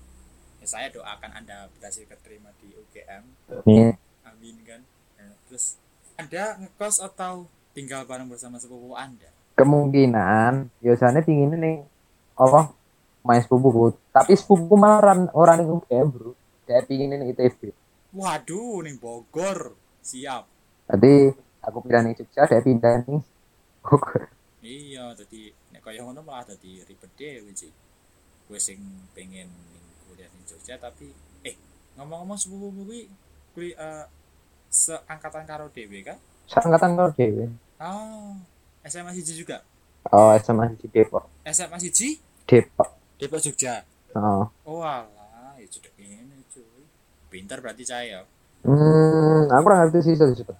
ya 0.58 0.66
saya 0.66 0.90
doakan 0.90 1.38
anda 1.38 1.70
berhasil 1.78 2.10
keterima 2.10 2.50
di 2.58 2.74
UGM 2.74 3.24
nih 3.70 3.94
amin 4.26 4.58
kan? 4.66 4.82
Eh, 5.22 5.34
terus 5.46 5.78
anda 6.18 6.58
ngekos 6.58 6.98
atau 7.06 7.46
tinggal 7.78 8.10
bareng 8.10 8.26
bersama 8.26 8.58
sepupu 8.58 8.98
anda? 8.98 9.30
Kemungkinan. 9.54 10.74
Biasanya 10.82 11.22
pinginnya 11.22 11.62
nih 11.62 11.78
apa 12.34 12.74
main 13.22 13.42
sepupuku. 13.46 13.94
Tapi 14.10 14.34
sepupuku 14.34 14.74
malah 14.74 14.98
orang 15.06 15.22
orang 15.38 15.58
UGM 15.78 16.10
bro 16.10 16.34
dia 16.68 16.84
pinginnya 16.84 17.16
ning 17.18 17.32
ITB 17.32 17.72
waduh 18.18 18.84
ning 18.84 18.96
Bogor. 18.98 19.76
Siap. 20.02 20.44
Jadi 20.88 21.36
aku 21.60 21.78
pindah 21.84 22.02
ning 22.06 22.16
Jogja 22.16 22.48
dia 22.48 22.62
pindah 22.64 23.04
ning 23.04 23.22
Bogor. 23.84 24.32
Iya 24.64 25.14
jadi 25.16 25.52
nek 25.76 25.82
kaya 25.84 26.04
ngono 26.04 26.24
malah 26.24 26.48
dadi 26.48 26.84
ribet 26.84 27.12
dhewe 27.20 27.52
sih. 27.54 27.72
Gue 28.48 28.60
sing 28.60 28.80
pengen 29.12 29.52
kuliah 30.08 30.30
ning 30.32 30.44
Jogja 30.48 30.80
tapi 30.80 31.12
eh 31.44 31.56
ngomong-ngomong 32.00 32.38
sepupu 32.40 32.72
kuwi 32.72 33.12
kuwi 33.52 33.70
eh, 33.76 34.06
seangkatan 34.72 35.44
karo 35.44 35.68
dhewe 35.72 36.00
kan? 36.02 36.18
Seangkatan 36.48 36.96
karo 36.96 37.10
dhewe. 37.14 37.52
Ah 37.78 38.34
SMA 38.88 39.12
siji 39.14 39.44
juga? 39.44 39.62
Oh 40.08 40.32
SMA 40.40 40.72
di 40.80 40.88
Depok. 40.88 41.28
SMA 41.44 41.78
siji? 41.84 42.16
Depok. 42.48 43.20
Depok 43.20 43.44
Jogja? 43.44 43.84
Oh. 44.16 44.48
Oh 44.64 44.80
alah 44.80 45.60
ya 45.60 45.68
cedek 45.68 45.92
ini 46.00 46.37
cuy 47.28 47.44
pintar 47.44 47.60
berarti 47.60 47.84
saya 47.84 48.24
hmm 48.64 49.52
aku 49.52 49.62
kurang 49.68 49.80
ngerti 49.84 50.00
sih 50.08 50.16
sebut 50.16 50.56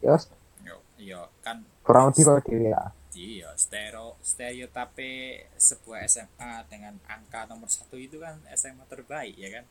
ya 0.00 0.10
wes, 0.16 0.24
yo 0.64 0.76
iya 0.96 1.20
kan 1.44 1.60
kurang 1.84 2.10
lebih 2.10 2.24
kok 2.24 2.48
dhewe 2.48 2.72
ya 2.72 2.82
iya 3.18 3.50
stereo 3.58 4.14
stereotape 4.22 5.12
sebuah 5.58 6.06
SMA 6.06 6.64
dengan 6.70 6.94
angka 7.10 7.50
nomor 7.50 7.68
satu 7.68 7.98
itu 7.98 8.22
kan 8.22 8.38
SMA 8.54 8.86
terbaik 8.86 9.34
ya 9.34 9.48
kan? 9.58 9.64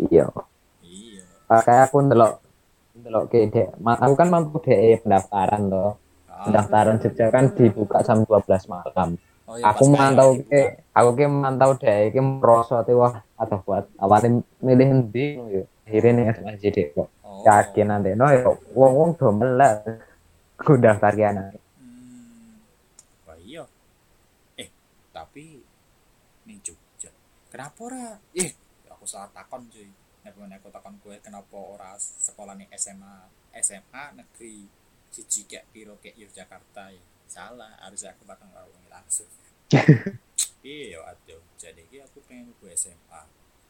Iya. 0.00 0.26
Iya. 0.80 1.24
Ah, 1.52 1.60
kayak 1.60 1.92
aku 1.92 2.00
ndelok 2.08 2.40
ndelok 2.96 3.24
ke 3.28 3.46
dek 3.52 3.68
aku 3.76 4.14
kan 4.16 4.28
mampu 4.32 4.56
dek 4.64 5.04
pendaftaran 5.04 5.62
loh 5.68 6.00
Ah, 6.24 6.48
pendaftaran 6.48 6.98
Jogja 6.98 7.30
kan 7.30 7.52
dibuka 7.54 8.02
jam 8.02 8.26
12 8.26 8.66
malam. 8.66 9.20
Oh 9.44 9.60
iya, 9.60 9.64
aku 9.70 9.84
mantau 9.92 10.40
kayak 10.48 10.48
ke 10.48 10.60
aku 10.96 11.10
ke 11.14 11.24
mantau 11.28 11.70
dek 11.76 12.10
iki 12.10 12.20
merosot 12.24 12.88
wah 12.96 13.20
ada 13.36 13.56
buat 13.60 13.84
awalnya 14.00 14.40
milih 14.64 14.88
yo 15.52 15.62
akhirnya 15.84 16.12
nih 16.16 16.24
SMA 16.32 16.52
di 16.56 16.70
Depok 16.72 17.08
oh, 17.20 17.44
yakin 17.44 17.86
nanti. 17.92 18.10
No 18.16 18.26
yo 18.32 18.56
wong 18.72 18.92
wong 18.96 19.10
do 19.20 19.28
melek 19.30 19.84
aku 20.56 20.80
daftar 20.80 21.12
ki 21.12 21.24
anak 21.24 21.44
hmm, 21.54 23.28
wah 23.28 23.38
iya. 23.40 23.64
Eh 24.56 24.68
tapi 25.12 25.60
nih 26.48 26.58
Jogja. 26.64 27.12
Kenapa 27.52 27.78
ora? 27.84 28.16
Eh 28.32 28.50
aku 28.88 29.04
salah 29.04 29.28
takon 29.30 29.68
cuy. 29.68 29.88
Nek 30.24 30.34
nek 30.40 30.64
aku 30.64 30.72
takon 30.72 30.96
gue 31.04 31.20
kenapa 31.20 31.56
ora 31.56 31.92
sekolah 32.00 32.56
nih 32.56 32.72
SMA 32.80 33.14
SMA 33.60 34.02
negeri 34.16 34.64
siji 35.12 35.46
kayak 35.46 35.68
piro 35.70 36.00
kayak 36.00 36.16
Yogyakarta 36.16 36.90
ya? 36.90 37.02
Salah 37.28 37.76
harusnya 37.84 38.16
aku 38.16 38.24
takon 38.24 38.48
karo 38.50 38.72
wong 38.72 38.88
langsung. 38.88 39.28
Iya 40.64 40.96
aduh 41.04 41.44
jadi 41.60 41.84
aku 42.08 42.24
pengen 42.24 42.48
gue 42.56 42.72
SMA 42.72 43.20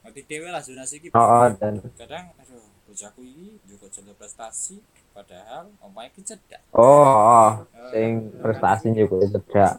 ngerti 0.05 0.21
dewe 0.29 0.49
lah 0.53 0.61
zonasi 0.61 1.01
ki 1.01 1.09
oh, 1.11 1.19
oh 1.19 1.47
dan 1.57 1.81
kadang 1.97 2.29
aduh 2.37 2.61
bocahku 2.85 3.25
ini 3.25 3.57
juga 3.65 3.89
jalur 3.89 4.13
prestasi 4.15 4.79
padahal 5.11 5.73
omae 5.81 6.13
ki 6.13 6.21
cedak 6.23 6.61
oh, 6.77 6.85
oh 6.85 7.51
Eh, 7.73 7.91
sing 7.91 8.13
prestasi 8.39 8.93
juga 8.93 9.25
cedak 9.25 9.75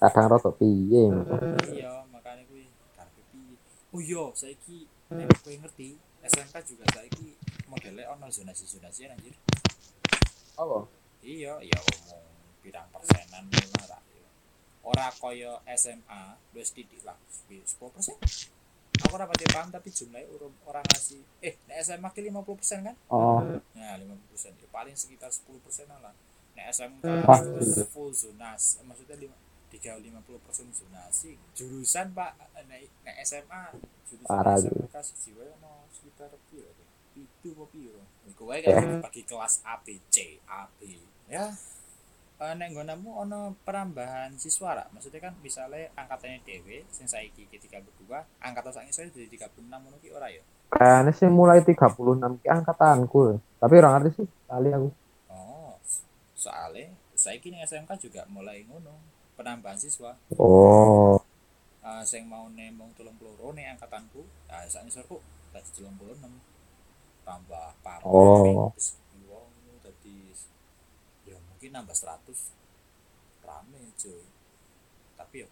ah, 0.00 0.08
kadang 0.08 0.26
rada 0.32 0.50
piye 0.56 1.04
iya 1.70 2.02
makanya 2.10 2.42
kuwi 2.48 2.66
karepe 2.96 3.22
piye? 3.30 3.54
Oh 3.92 4.00
iya 4.00 4.24
saiki 4.32 4.88
Hmm. 5.12 5.28
nek 5.28 5.44
kowe 5.44 5.52
ngerti 5.52 6.00
SMK 6.24 6.54
juga 6.64 6.88
saiki 6.88 7.36
modelnya 7.68 8.08
ono 8.08 8.32
zonasi-zonasi 8.32 9.12
anjir 9.12 9.36
apa? 10.56 10.88
Iya 11.20 11.60
iya 11.60 11.76
ngomong 11.76 12.24
pirang 12.64 12.88
persenan 12.88 13.44
lah 13.52 13.92
ra 13.92 13.98
ora 14.82 15.12
kaya 15.12 15.60
SMA 15.76 16.22
wis 16.56 16.72
titik 16.72 17.04
lah 17.04 17.12
10 17.44 17.60
persen 17.92 18.16
aku 19.02 19.18
ora 19.18 19.26
pati 19.26 19.44
paham 19.50 19.68
tapi 19.68 19.88
jumlahnya 19.90 20.30
urung 20.30 20.54
orang 20.64 20.86
ngasih 20.94 21.20
eh 21.42 21.58
nek 21.66 21.76
SMA 21.82 22.08
ki 22.14 22.30
50 22.30 22.58
persen 22.58 22.78
kan 22.86 22.96
oh 23.10 23.42
Nah, 23.74 23.98
50 23.98 24.30
persen. 24.30 24.52
Ya, 24.56 24.68
paling 24.70 24.94
sekitar 24.94 25.28
10 25.28 25.58
persen 25.58 25.90
lah. 25.90 26.14
Nah, 26.54 26.64
SMK 26.70 27.04
Wah. 27.26 27.40
itu 27.58 27.84
full 27.90 28.14
zonas. 28.14 28.78
Maksudnya 28.86 29.16
lima, 29.18 29.36
3 29.72 29.98
50 29.98 30.46
persen 30.46 30.66
zonasi. 30.70 31.34
Jurusan 31.56 32.14
Pak, 32.14 32.32
nah, 32.38 32.78
nah 33.02 33.14
SMA 33.26 33.62
jurusan 34.06 34.28
Parah, 34.30 34.54
SMK 34.56 34.94
wae 35.34 35.48
ono 35.60 35.88
sekitar 35.90 36.30
piro? 36.46 36.70
Itu 37.18 37.48
apa 37.58 37.64
piro? 37.74 38.02
Iku 38.30 38.42
wae 38.48 38.62
Ya. 38.62 38.78
kan 38.78 39.02
bagi 39.02 39.26
kelas 39.26 39.64
A, 39.66 39.80
B, 39.82 39.98
C, 40.08 40.38
A, 40.46 40.68
B. 40.78 41.00
Ya. 41.28 41.50
Eh, 42.42 42.54
nek 42.58 42.74
nggonamu 42.74 43.22
ono 43.22 43.54
perambahan 43.62 44.34
siswa 44.34 44.74
ra? 44.74 44.84
Maksudnya 44.90 45.22
kan 45.22 45.34
misalnya 45.38 45.86
angkatannya 45.94 46.42
dhewe 46.42 46.82
sing 46.90 47.06
saiki 47.06 47.46
ki 47.46 47.56
32, 47.62 48.18
angkatan 48.42 48.72
saiki 48.74 48.90
saya 48.90 49.06
jadi 49.14 49.30
36 49.46 49.62
ngono 49.70 49.96
ki 50.02 50.10
ora 50.10 50.26
ya? 50.26 50.42
kayaknya 50.72 51.12
sih 51.12 51.28
mulai 51.28 51.60
36 51.60 52.40
ki 52.40 52.48
angkatanku 52.48 53.36
tapi 53.60 53.74
orang 53.76 53.92
ngerti 54.00 54.24
sih 54.24 54.28
kali 54.48 54.72
aku 54.72 54.88
Oh, 55.28 55.76
soalnya 56.32 56.88
saya 57.12 57.36
kini 57.36 57.60
SMK 57.60 57.92
juga 58.00 58.24
mulai 58.26 58.64
ngono 58.64 58.96
penambahan 59.36 59.76
siswa. 59.76 60.16
oh 60.40 61.20
uh, 61.84 62.02
sing 62.02 62.24
mau 62.24 62.48
nemong 62.48 62.88
tulung 62.96 63.12
peluru 63.20 63.52
nih 63.52 63.68
angkatanku 63.68 64.24
nah 64.48 64.64
saat 64.64 64.88
ngisorku 64.88 65.20
tadi 65.52 65.68
tulung 65.76 65.92
enam 66.00 66.40
tambah 67.22 67.76
papat 67.84 68.08
Oh. 68.08 68.72
Ya 71.62 71.70
mungkin 71.70 71.78
nambah 71.78 71.94
100 71.94 73.46
rame 73.46 73.80
cuy 73.94 74.22
tapi 75.14 75.36
ya 75.38 75.46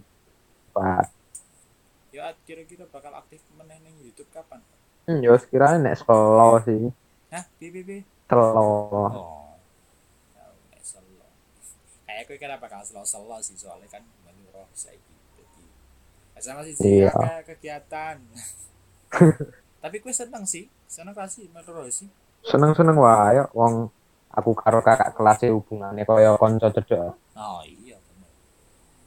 Pak. 0.76 1.04
ya 2.12 2.36
kira-kira 2.44 2.84
bakal 2.84 3.16
aktif 3.16 3.40
meneh 3.56 3.80
ning 3.80 3.96
YouTube 3.98 4.28
kapan 4.28 4.60
Hmm, 5.08 5.24
yo 5.24 5.32
sekiranya 5.40 5.88
nek 5.88 6.04
selo 6.04 6.60
sih. 6.68 6.92
Hah, 7.32 7.40
piye 7.56 7.72
piye 7.72 7.80
piye? 7.80 8.00
Selo. 8.28 8.60
Oh. 9.08 9.56
Ya 10.36 10.44
nek 10.68 10.84
selo. 10.84 11.24
Kayak 12.04 12.28
kowe 12.28 12.36
kira 12.36 12.60
bakal 12.60 12.84
selo-selo 12.84 13.40
sih 13.40 13.56
soalnya 13.56 13.88
kan 13.88 14.04
roh 14.52 14.68
saiki 14.76 15.08
dadi. 15.32 15.64
Sama 16.44 16.60
sih 16.60 16.76
Iya. 16.84 17.08
kayak 17.08 17.40
kegiatan. 17.48 18.20
Tapi 19.80 19.96
kowe 20.04 20.12
seneng 20.12 20.44
sih, 20.44 20.68
seneng 20.84 21.16
ra 21.16 21.24
sih 21.24 21.48
melu 21.48 21.72
roh 21.72 21.88
sih. 21.88 22.12
Seneng-seneng 22.44 23.00
wae 23.00 23.48
wong 23.56 23.88
aku 24.32 24.50
karo 24.52 24.84
kakak 24.84 25.16
kelas 25.16 25.40
e 25.44 25.48
hubungane 25.52 26.04
kaya 26.04 26.36
kanca 26.36 26.68
cedhak. 26.68 27.16
Oh 27.36 27.60
iya 27.64 27.96
bener. 27.96 28.30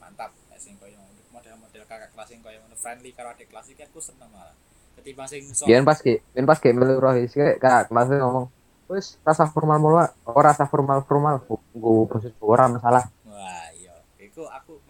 Mantap, 0.02 0.34
sing 0.58 0.76
koyo 0.82 0.98
model-model 1.30 1.84
kakak 1.86 2.10
kelas 2.14 2.28
sing 2.30 2.40
koyo 2.42 2.58
ngono 2.66 2.76
friendly 2.78 3.12
karo 3.14 3.34
adik 3.34 3.48
kelas 3.54 3.70
iki 3.70 3.86
aku 3.86 4.02
seneng 4.02 4.30
malah. 4.34 4.56
Ketimbang 4.98 5.28
sing 5.30 5.42
sok 5.54 5.66
Biyen 5.70 5.86
pas 5.86 6.00
ki, 6.02 6.20
biyen 6.34 6.46
pas 6.50 6.60
ki 6.60 6.70
melu 6.74 6.98
roh 6.98 7.14
iki 7.16 7.38
kakak 7.62 7.94
kelas 7.94 8.08
e 8.12 8.18
ngomong, 8.18 8.46
"Wis 8.90 9.22
rasa 9.24 9.48
formal 9.48 9.78
mulu, 9.80 10.02
oh 10.02 10.42
rasa 10.42 10.66
formal 10.68 11.06
formal, 11.06 11.40
basa 12.10 12.28
Jawa 12.36 12.50
ora 12.50 12.66
masalah." 12.68 13.04
Wah, 13.24 13.68
iya. 13.78 13.96
Iku 14.20 14.50
aku 14.50 14.82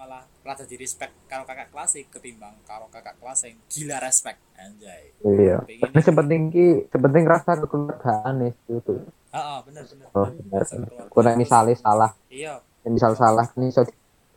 malah 0.42 0.66
di 0.66 0.74
respect 0.74 1.14
karo 1.30 1.46
kakak 1.46 1.70
kelas 1.70 1.90
sih 1.94 2.04
ketimbang 2.10 2.58
karo 2.66 2.90
kakak 2.90 3.14
kelas 3.22 3.46
yang 3.46 3.58
gila 3.70 3.98
respect 4.02 4.42
anjay. 4.58 5.14
Iya. 5.22 5.62
Tapi 5.62 6.00
sepenting 6.02 6.50
ki, 6.50 6.68
sepenting 6.90 7.24
rasa 7.30 7.62
kekeluargaan 7.62 8.50
itu. 8.50 9.06
Heeh, 9.32 9.58
bener 9.70 9.84
bener. 9.86 10.08
Oh, 10.18 10.26
bener. 10.26 10.42
bener. 10.42 10.62
Rasa 10.66 10.76
keluarga. 10.82 11.12
Kurang 11.14 11.36
misalnya 11.38 11.76
salah, 11.78 12.12
Iya, 12.28 12.58
misal 12.90 13.14
salah 13.14 13.46
nih 13.54 13.70
so 13.70 13.86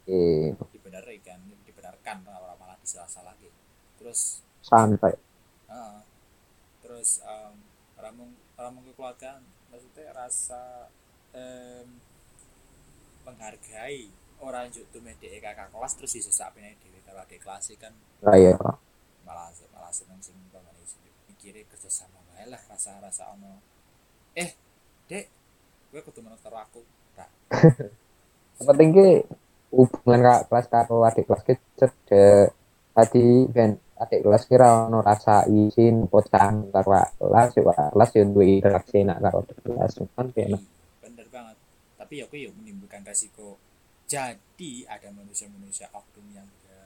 eh, 0.04 0.52
dibenerin 0.76 1.20
kan, 1.24 1.40
dibenarkan 1.64 2.16
ora 2.28 2.54
malah 2.60 2.76
disalah-salah 2.84 3.32
gitu. 3.40 3.56
Terus 3.96 4.44
santai. 4.60 5.16
heeh. 5.72 5.98
Terus 6.84 7.24
em 7.24 7.56
ramung 7.96 8.36
ramung 8.60 8.84
kekeluargaan 8.92 9.40
maksudnya 9.72 10.12
rasa 10.12 10.92
em 11.32 11.88
menghargai 13.24 14.12
orang 14.42 14.70
juk 14.72 14.84
tuh 14.90 15.00
medek 15.00 15.38
kakak 15.38 15.70
kelas 15.70 15.92
terus 15.94 16.12
iso 16.18 16.32
sapene 16.34 16.74
dhewe 16.82 16.98
karo 17.06 17.22
adik 17.22 17.40
kelas 17.40 17.62
sih 17.70 17.76
kan. 17.78 17.92
Lah 18.24 18.36
ya. 18.36 18.56
malah 19.24 19.48
malah 19.72 19.88
seneng 19.88 20.20
sing 20.20 20.36
umpamane 20.36 20.84
mikire 21.30 21.64
kerja 21.64 21.88
sama 21.88 22.20
wae 22.32 22.44
lah 22.50 22.60
rasa-rasa 22.68 23.32
ono. 23.32 23.60
Eh 24.36 24.50
dek 25.08 25.24
gue 25.94 26.00
menurut 26.02 26.40
karo 26.42 26.58
aku 26.58 26.82
nah, 27.16 27.30
Sepenting 28.58 28.90
ki 28.90 29.08
hubungan 29.74 30.20
kak 30.26 30.40
kelas 30.50 30.66
karo 30.70 30.96
adik 31.06 31.24
kelas 31.26 31.42
ki 31.46 31.54
cedek. 31.78 32.48
Tadi 32.94 33.48
ben 33.50 33.78
adik 33.98 34.20
kelas 34.26 34.44
kira 34.46 34.90
ono 34.90 35.00
rasa 35.00 35.46
izin 35.46 36.10
pocan 36.10 36.68
karo 36.74 37.00
kelas 37.18 37.48
yo 37.56 37.62
kakak 37.70 37.90
kelas 37.94 38.10
yo 38.14 38.22
duwe 38.28 38.44
interaksi 38.58 38.98
nak 39.06 39.18
karo 39.24 39.46
kelas. 39.46 39.92
Kan 40.14 40.26
iya, 40.36 40.58
bener 41.00 41.26
banget. 41.30 41.56
Tapi 41.96 42.12
ya 42.20 42.24
aku 42.26 42.34
ya 42.36 42.50
menimbulkan 42.52 43.02
resiko 43.06 43.56
jadi 44.04 44.72
ada 44.86 45.08
manusia-manusia 45.10 45.88
oknum 45.90 46.26
yang 46.30 46.48
ya 46.68 46.82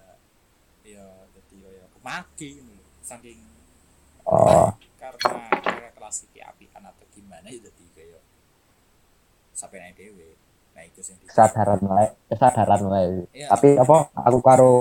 ya 0.87 1.07
jadi 1.35 1.57
ya 1.83 1.87
kemaki 1.95 2.49
gitu 2.63 2.75
saking 3.03 3.41
Oh, 4.29 4.69
karena 5.01 5.49
kakak 5.65 5.97
kelas 5.97 6.17
iki 6.29 6.45
apian 6.45 6.85
atau 6.85 7.01
gimana 7.17 7.49
ya 7.49 7.65
jadi 7.65 7.85
kayak 7.97 8.21
sampai 9.57 9.81
naik 9.81 9.97
dewe 9.97 10.37
nah 10.77 10.85
itu 10.85 11.01
sing 11.01 11.17
di- 11.19 11.27
kesadaran 11.27 11.81
wae, 11.81 12.13
kesadaran 12.29 12.83
wae. 12.93 13.25
Iya. 13.33 13.49
Tapi 13.51 13.81
apa 13.81 14.13
aku 14.15 14.39
karo 14.45 14.73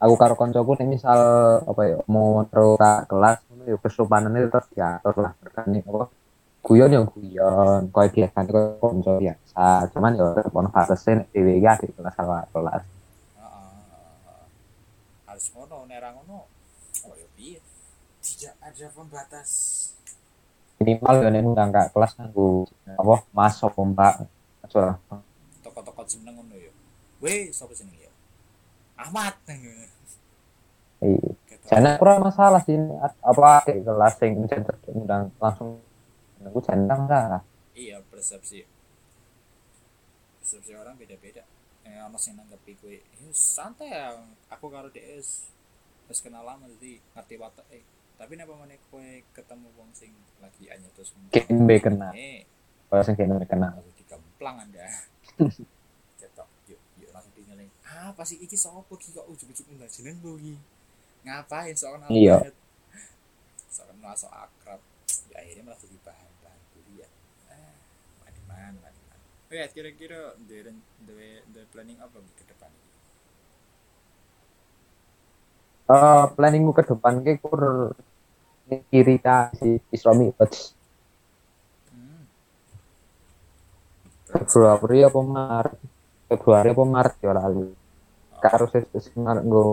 aku 0.00 0.14
karo 0.16 0.34
koncoku 0.40 0.72
nek 0.80 0.88
misal 0.88 1.20
apa 1.62 1.82
ya 1.84 1.98
mau 2.08 2.42
terus 2.48 2.80
kelas 2.80 3.38
ngono 3.46 3.62
yo 3.68 3.76
kesopanane 3.76 4.38
tetep 4.48 4.64
diatur 4.72 5.14
lah 5.20 5.32
berkane 5.36 5.78
apa 5.84 6.04
guyon 6.68 6.92
yo 6.92 7.02
guyon 7.16 7.88
koyo 7.88 8.08
biasa 8.12 8.44
koyo 8.44 8.76
konco 8.76 9.16
biasa. 9.16 9.88
Cuman 9.88 10.20
yo 10.20 10.36
tetep 10.36 10.52
ono 10.52 10.68
batese 10.68 11.16
nek 11.16 11.32
dhewe 11.32 11.56
iki 11.56 11.64
adik 11.64 11.96
kelas 11.96 12.12
karo 12.12 12.44
kelas 12.52 12.84
harus 15.24 15.46
ngono 15.56 15.88
nerang 15.88 16.12
ngono 16.20 16.44
oh 17.08 17.14
ya 17.16 17.24
piye? 17.32 17.56
Tidak 18.20 18.54
ada 18.60 18.86
pembatas. 18.92 19.50
Minimal 20.76 21.16
yo 21.24 21.28
nek 21.32 21.46
undang 21.48 21.70
kak 21.72 21.88
kelas 21.96 22.12
nganggo 22.20 22.68
apa 23.00 23.14
masuk 23.32 23.72
mbak? 23.96 24.28
Aja. 24.68 25.00
Toko-toko 25.64 26.04
jeneng 26.04 26.36
ngono 26.36 26.52
ya. 26.52 26.68
Weh 27.24 27.48
sapa 27.48 27.72
jeneng 27.72 27.96
ya? 27.96 28.12
Ahmad. 29.00 29.40
Iya. 29.48 31.32
Jane 31.64 31.96
ora 31.96 32.20
masalah 32.20 32.60
sih 32.60 32.76
apa 33.24 33.64
kelas 33.64 34.20
center 34.20 34.76
undang 34.92 35.32
langsung 35.40 35.80
nunggu 36.48 36.60
centang 36.60 37.04
lah. 37.04 37.42
Iya 37.72 38.00
persepsi. 38.02 38.64
Persepsi 40.38 40.72
orang 40.74 40.96
beda-beda. 40.96 41.44
Eh 41.84 42.00
ono 42.00 42.16
sing 42.16 42.34
nanggepi 42.34 42.72
kowe 42.76 42.90
ya 42.90 43.00
santai 43.30 43.88
ya 43.88 44.12
aku 44.48 44.68
karo 44.68 44.88
DS 44.88 45.52
wis 46.04 46.20
kenal 46.20 46.42
lama 46.42 46.64
jadi 46.74 46.96
ngerti 47.14 47.34
watak 47.36 47.66
eh. 47.70 47.84
Tapi 48.16 48.34
nek 48.34 48.44
pamane 48.44 48.76
kowe 48.88 49.04
ketemu 49.30 49.68
wong 49.72 49.92
sing 49.92 50.10
lagi 50.38 50.66
anyar 50.66 50.90
terus 50.92 51.12
Kene 51.28 51.76
kena. 51.78 52.10
eh 52.12 52.42
kalau 52.88 53.04
sing 53.04 53.14
kene 53.14 53.36
kenal 53.44 53.72
langsung 53.72 53.94
digemplang 53.94 54.56
anda. 54.58 54.84
Cetok 56.20 56.48
yuk 56.66 56.80
yuk 56.98 57.10
langsung 57.12 57.32
tinggalin 57.32 57.68
apa 57.84 58.22
sih 58.22 58.36
iki 58.36 58.54
sopo 58.54 58.96
ki 58.96 59.12
kok 59.12 59.24
ujug-ujug 59.24 59.64
undang 59.68 59.88
jeneng 59.88 60.16
gue 60.18 60.56
ngapain 61.22 61.72
soalnya 61.72 62.08
Iya. 62.08 62.36
soalnya 63.68 63.94
merasa 63.98 64.26
akrab. 64.28 64.80
Ya 65.28 65.40
akhirnya 65.40 65.62
malah 65.64 65.78
jadi 65.78 65.96
bahan-bahan 66.00 66.60
kuliah 66.72 67.10
ah 67.48 67.74
mandi 68.20 68.40
mana 68.44 68.76
mandi 68.78 69.00
mana 69.04 69.24
oh 69.48 69.54
ya 69.56 69.66
kira-kira 69.72 70.36
the, 70.44 70.76
the, 71.08 71.16
the 71.56 71.62
planning 71.72 71.96
apa 72.00 72.20
ke 72.36 72.44
depan? 72.48 72.68
Ini 72.68 72.88
Eh, 75.88 76.24
planningmu 76.36 76.76
ke 76.76 76.84
depan 76.84 77.24
ki 77.24 77.40
kur 77.40 77.96
ta 79.24 79.48
si 79.56 79.80
Isromi 79.88 80.28
Watch 80.36 80.76
hmm. 81.88 82.22
Februari 84.28 85.00
apa 85.00 85.20
Maret 85.24 85.80
Februari 86.28 86.68
apa 86.76 86.84
Maret 86.84 87.14
ya 87.24 87.32
lalu 87.32 87.72
karo 88.44 88.68
ses 88.68 89.08
Maret 89.16 89.48
nggo 89.48 89.64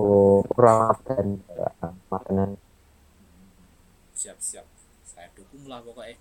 Ramadan 0.55 1.35
Ramadan. 1.83 2.55
Siap-siap 4.15 4.63
saya 5.03 5.27
dukung 5.35 5.67
lah 5.67 5.83
pokoknya 5.83 6.15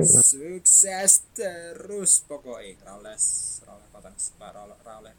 sukses 0.00 1.12
terus 1.36 2.24
pokoknya. 2.24 2.80
Raules 2.88 3.24
Raules 3.68 3.88
patang 3.92 4.16
Raules 4.40 4.78
Raules 4.80 5.16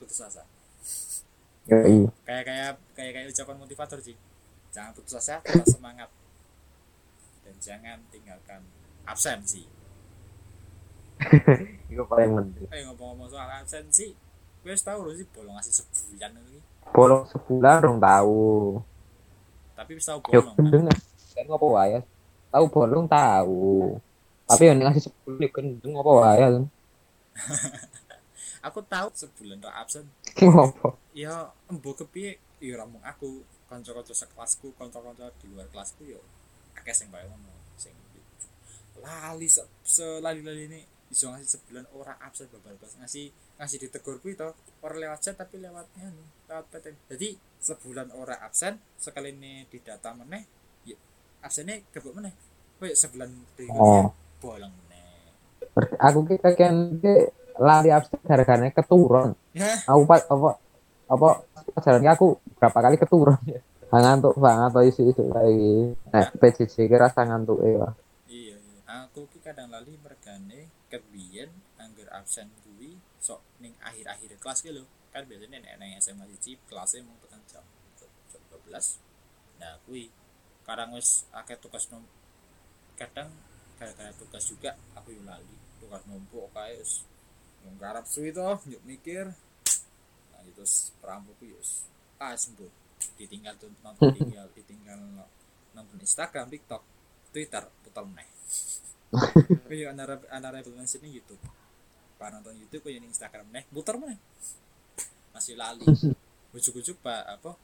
putus 0.00 0.18
asa. 0.24 0.42
Kayak 1.68 2.08
kayak 2.24 2.74
kayak 2.96 3.12
kayak 3.12 3.28
ucapan 3.28 3.56
motivator 3.60 3.98
sih 4.00 4.16
jangan 4.72 4.96
putus 4.96 5.20
asa 5.20 5.44
tetap 5.44 5.68
semangat. 5.68 6.08
Dan 7.44 7.56
jangan 7.60 7.98
tinggalkan 8.08 8.60
absensi 9.08 9.64
itu 11.90 12.02
paling 12.06 12.30
penting. 12.30 12.66
Eh 12.70 12.82
ngomong-ngomong 12.86 13.28
soal 13.28 13.48
absensi 13.50 14.14
gue 14.58 14.74
tahu 14.74 15.00
loh 15.06 15.14
sih 15.14 15.26
bolong 15.32 15.54
ngasih 15.58 15.74
sebulan 15.82 16.30
ini. 16.34 16.60
Bolong 16.92 17.22
sebulan 17.30 17.76
dong 17.84 17.98
tahu. 17.98 18.78
Tapi 19.74 19.90
bisa 19.96 20.18
bolong 20.18 20.54
kan? 20.54 20.56
gendeng 20.56 20.84
kan 21.38 21.44
ngopo 21.46 21.78
wae 21.78 22.02
tahu 22.48 22.64
bolong 22.68 23.06
tahu. 23.08 23.96
Tapi 24.48 24.62
yang 24.64 24.80
ngasih 24.80 25.08
sebulan 25.08 25.44
yo 25.44 25.48
gendeng 25.52 25.92
ngopo 25.92 26.24
wae 26.24 26.44
aku 28.66 28.82
tahu 28.90 29.08
sebulan 29.14 29.62
tak 29.62 29.74
absen. 29.76 30.04
Ngopo 30.42 30.98
ya 31.14 31.52
embo 31.70 31.94
kepiye? 31.94 32.40
Ya 32.58 32.80
ramung 32.80 33.02
aku. 33.06 33.44
Kanca-kanca 33.68 34.16
sekelasku 34.16 34.72
kanca-kanca 34.80 35.28
di 35.44 35.52
luar 35.52 35.68
kelasku 35.68 36.08
yo 36.08 36.24
akeh 36.72 36.96
sing 36.96 37.12
bae 37.12 37.28
ngono. 37.28 37.52
Sing 37.76 37.92
lali 38.98 39.46
se, 39.46 39.62
selali-lali 39.86 40.66
ini 40.66 40.80
iso 41.08 41.32
ngasih 41.32 41.48
sebulan 41.58 41.86
ora 41.96 42.20
absen 42.20 42.52
babal 42.52 42.76
kelas 42.76 43.00
ngasih 43.00 43.32
ngasih 43.56 43.78
ditegur 43.88 44.20
kuwi 44.20 44.36
to 44.36 44.52
ora 44.84 44.96
lewat 45.00 45.24
chat 45.24 45.40
tapi 45.40 45.56
lewat 45.56 45.88
anu 46.04 46.20
lewat 46.50 46.68
PTM 46.68 46.96
jadi 47.08 47.28
sebulan 47.64 48.08
ora 48.12 48.36
absen 48.44 48.76
sekali 49.00 49.32
ini 49.32 49.64
didata 49.72 50.12
meneh 50.12 50.44
ya 51.38 51.46
absennya 51.46 51.74
kebuk 51.94 52.14
kowe 52.78 52.90
sebulan 52.94 53.30
berikutnya 53.54 53.82
oh. 53.82 54.10
bolong 54.38 54.72
aku 55.98 56.18
ki 56.26 56.36
kakean 56.42 56.98
ki 56.98 57.14
lali 57.58 57.90
absen 57.90 58.18
gara-gara 58.22 58.70
keturun. 58.70 59.34
Aku 59.86 60.02
pas 60.06 60.22
apa 60.26 60.50
apa 61.08 61.28
jalan 61.82 62.06
aku 62.10 62.26
berapa 62.58 62.78
kali 62.78 62.96
keturun. 62.98 63.38
Ya 63.88 64.04
ngantuk 64.04 64.36
banget 64.36 64.68
atau 64.68 64.84
isu 64.84 65.00
isu 65.08 65.32
kayak 65.32 65.48
gini. 65.48 65.96
Nah 66.12 66.28
PJJ 66.36 66.92
kira 66.92 67.08
rasa 67.08 67.24
ngantuk 67.24 67.56
ya 67.64 67.88
iya 68.28 68.52
iya. 68.60 68.80
Aku 69.08 69.24
ki 69.32 69.40
kadang 69.40 69.72
lali 69.72 69.96
mergane 69.96 70.68
kebiyen 70.92 71.48
angger 71.80 72.04
absen 72.12 72.52
kuwi 72.60 73.00
sok 73.16 73.40
ning 73.64 73.72
akhir-akhir 73.80 74.36
kelas 74.44 74.60
ki 74.60 74.76
lho. 74.76 74.84
Kan 75.08 75.24
biasanya 75.24 75.64
nek 75.64 75.80
nang 75.80 75.96
SMA 76.04 76.28
siji 76.36 76.60
kelasnya 76.68 77.00
mau 77.00 77.16
tekan 77.16 77.40
jam 77.48 77.64
jam 77.96 78.12
12 78.68 79.00
nah 79.56 79.80
kuwi 79.88 80.12
kadang 80.68 80.92
wis 80.92 81.24
akeh 81.32 81.56
tugas 81.56 81.88
nom 81.88 82.04
kadang 83.00 83.32
gara-gara 83.80 84.12
tugas 84.20 84.44
juga 84.44 84.76
aku 84.92 85.16
yo 85.16 85.24
lali. 85.24 85.56
Tugas 85.80 86.04
numpuk 86.04 86.52
kae 86.52 86.76
wis 86.76 87.08
nggarap 87.64 88.04
suwi 88.04 88.36
to 88.36 88.60
yuk 88.68 88.84
mikir. 88.84 89.32
Nah 90.36 90.44
itu 90.44 90.60
perampok 91.00 91.40
yo 91.40 91.56
ah 92.20 92.36
sembuh 92.36 92.68
ditinggal 93.16 93.56
tuh 93.56 93.72
nonton 93.80 94.12
ditinggal 94.20 94.52
ditinggal 94.52 95.00
nonton 95.72 95.96
Instagram 96.04 96.52
TikTok 96.52 96.82
Twitter 97.32 97.64
putar 97.80 98.04
meneh. 98.04 98.28
Kayak 99.64 99.96
antara 99.96 100.20
antara 100.28 100.60
influencer 100.60 101.00
ini 101.00 101.16
YouTube. 101.16 101.40
Pak 102.20 102.28
nonton 102.28 102.52
YouTube 102.60 102.84
kayak 102.84 103.08
Instagram 103.08 103.48
meneh 103.48 103.64
putar 103.72 103.96
meneh. 103.96 104.20
Masih 105.32 105.56
lali. 105.56 105.88
Ujuk-ujuk 106.56 107.00
pak 107.00 107.24
apa 107.24 107.56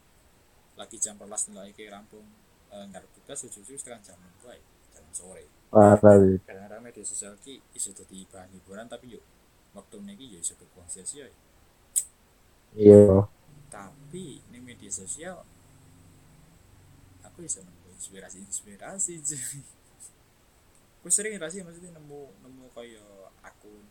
lagi 0.80 0.96
jam 0.98 1.20
perlas 1.20 1.46
nilai 1.52 1.70
ke 1.76 1.86
rampung 1.86 2.43
e, 2.74 2.76
nggak 2.90 3.04
tugas 3.14 3.38
ujuk-ujuk 3.46 3.78
sekarang 3.78 4.02
jam 4.02 4.18
dua 4.42 4.58
jam 4.90 5.06
sore. 5.14 5.46
Tapi 5.70 6.42
kadang-kadang 6.42 6.82
media 6.82 7.04
sosial 7.06 7.38
ki 7.38 7.62
isu 7.78 7.94
jadi 7.94 8.26
bahan 8.34 8.50
hiburan 8.50 8.90
tapi 8.90 9.14
yuk 9.14 9.22
waktu 9.74 10.02
ini 10.02 10.38
yuk 10.38 10.40
isu 10.42 10.54
kebuang 10.58 10.90
sia-sia 10.90 11.30
iya. 12.74 13.26
Tapi 13.70 14.38
ini 14.50 14.58
media 14.62 14.90
sosial 14.90 15.42
aku 17.26 17.42
bisa 17.42 17.58
nemu 17.66 17.90
inspirasi 17.98 18.38
inspirasi 18.46 19.18
jadi 19.18 19.58
aku 21.02 21.10
sering 21.10 21.34
inspirasi 21.34 21.66
maksudnya 21.66 21.98
nemu 21.98 22.30
nemu 22.46 22.64
kayak 22.70 23.34
akun 23.42 23.82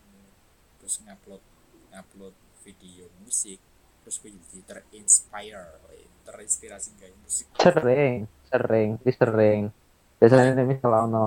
terus 0.79 1.03
ngupload 1.03 1.43
ngupload 1.91 2.35
video 2.63 3.11
musik 3.19 3.59
terus 4.03 4.19
gue 4.19 4.31
jadi 4.35 4.59
terinspire 4.67 5.67
terinspirasi 6.23 6.89
kayak 6.99 7.15
musik. 7.23 7.45
Sering 7.57 8.27
sering 8.51 8.89
sering. 9.01 9.61
Biasanya 10.19 10.51
nih 10.55 10.65
misalnya 10.67 10.99
ono 11.09 11.25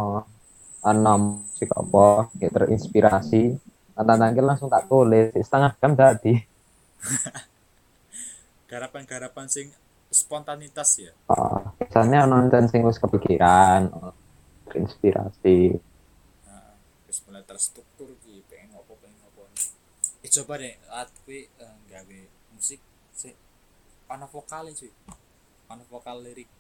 ono 0.87 1.13
musik 1.19 1.69
apa 1.73 2.31
kayak 2.37 2.53
terinspirasi. 2.53 3.43
Nanti 3.97 4.41
langsung 4.45 4.69
tak 4.69 4.93
tulis 4.93 5.33
setengah 5.33 5.73
jam 5.81 5.97
tadi 5.97 6.37
garapan-garapan 8.71 9.47
sing 9.47 9.67
spontanitas 10.11 10.91
ya? 10.99 11.13
Oh, 11.31 11.73
biasanya 11.79 12.27
nonton 12.27 12.67
sing 12.71 12.83
wis 12.87 12.99
kepikiran 12.99 13.91
terinspirasi. 14.67 15.79
Nah, 16.47 16.75
terus 17.07 17.19
mulai 17.27 17.43
terstruktur 17.47 18.11
ki 18.23 18.43
pengen 18.51 18.75
ngopo 18.75 18.99
pengen 18.99 19.19
ngopo. 19.23 19.47
Eh 20.23 20.31
coba 20.31 20.59
deh 20.59 20.75
gue 21.27 21.41
uh, 21.63 21.77
gawe 21.91 22.19
musik 22.67 22.83
sih 23.15 23.31
ana 24.11 24.27
vokal 24.27 24.67
cuy 24.75 24.91
ana 25.71 25.87
vokal 25.87 26.19
lirik 26.19 26.51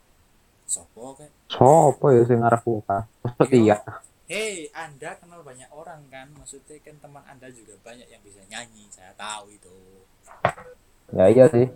sopo 0.63 1.19
kayak 1.19 1.35
sopo 1.51 2.15
ya 2.15 2.23
sing 2.23 2.39
ngarep 2.39 2.63
buka 2.63 3.11
seperti 3.27 3.67
ya 3.67 3.79
Hei, 4.27 4.67
Anda 4.75 5.15
kenal 5.23 5.47
banyak 5.47 5.71
orang 5.71 6.03
kan? 6.11 6.27
Maksudnya 6.35 6.83
kan 6.83 6.99
teman 6.99 7.23
Anda 7.31 7.47
juga 7.47 7.79
banyak 7.79 8.11
yang 8.11 8.19
bisa 8.27 8.43
nyanyi. 8.51 8.91
Saya 8.91 9.15
tahu 9.15 9.55
itu. 9.55 10.03
ya 11.15 11.31
iya 11.31 11.47
sih 11.47 11.71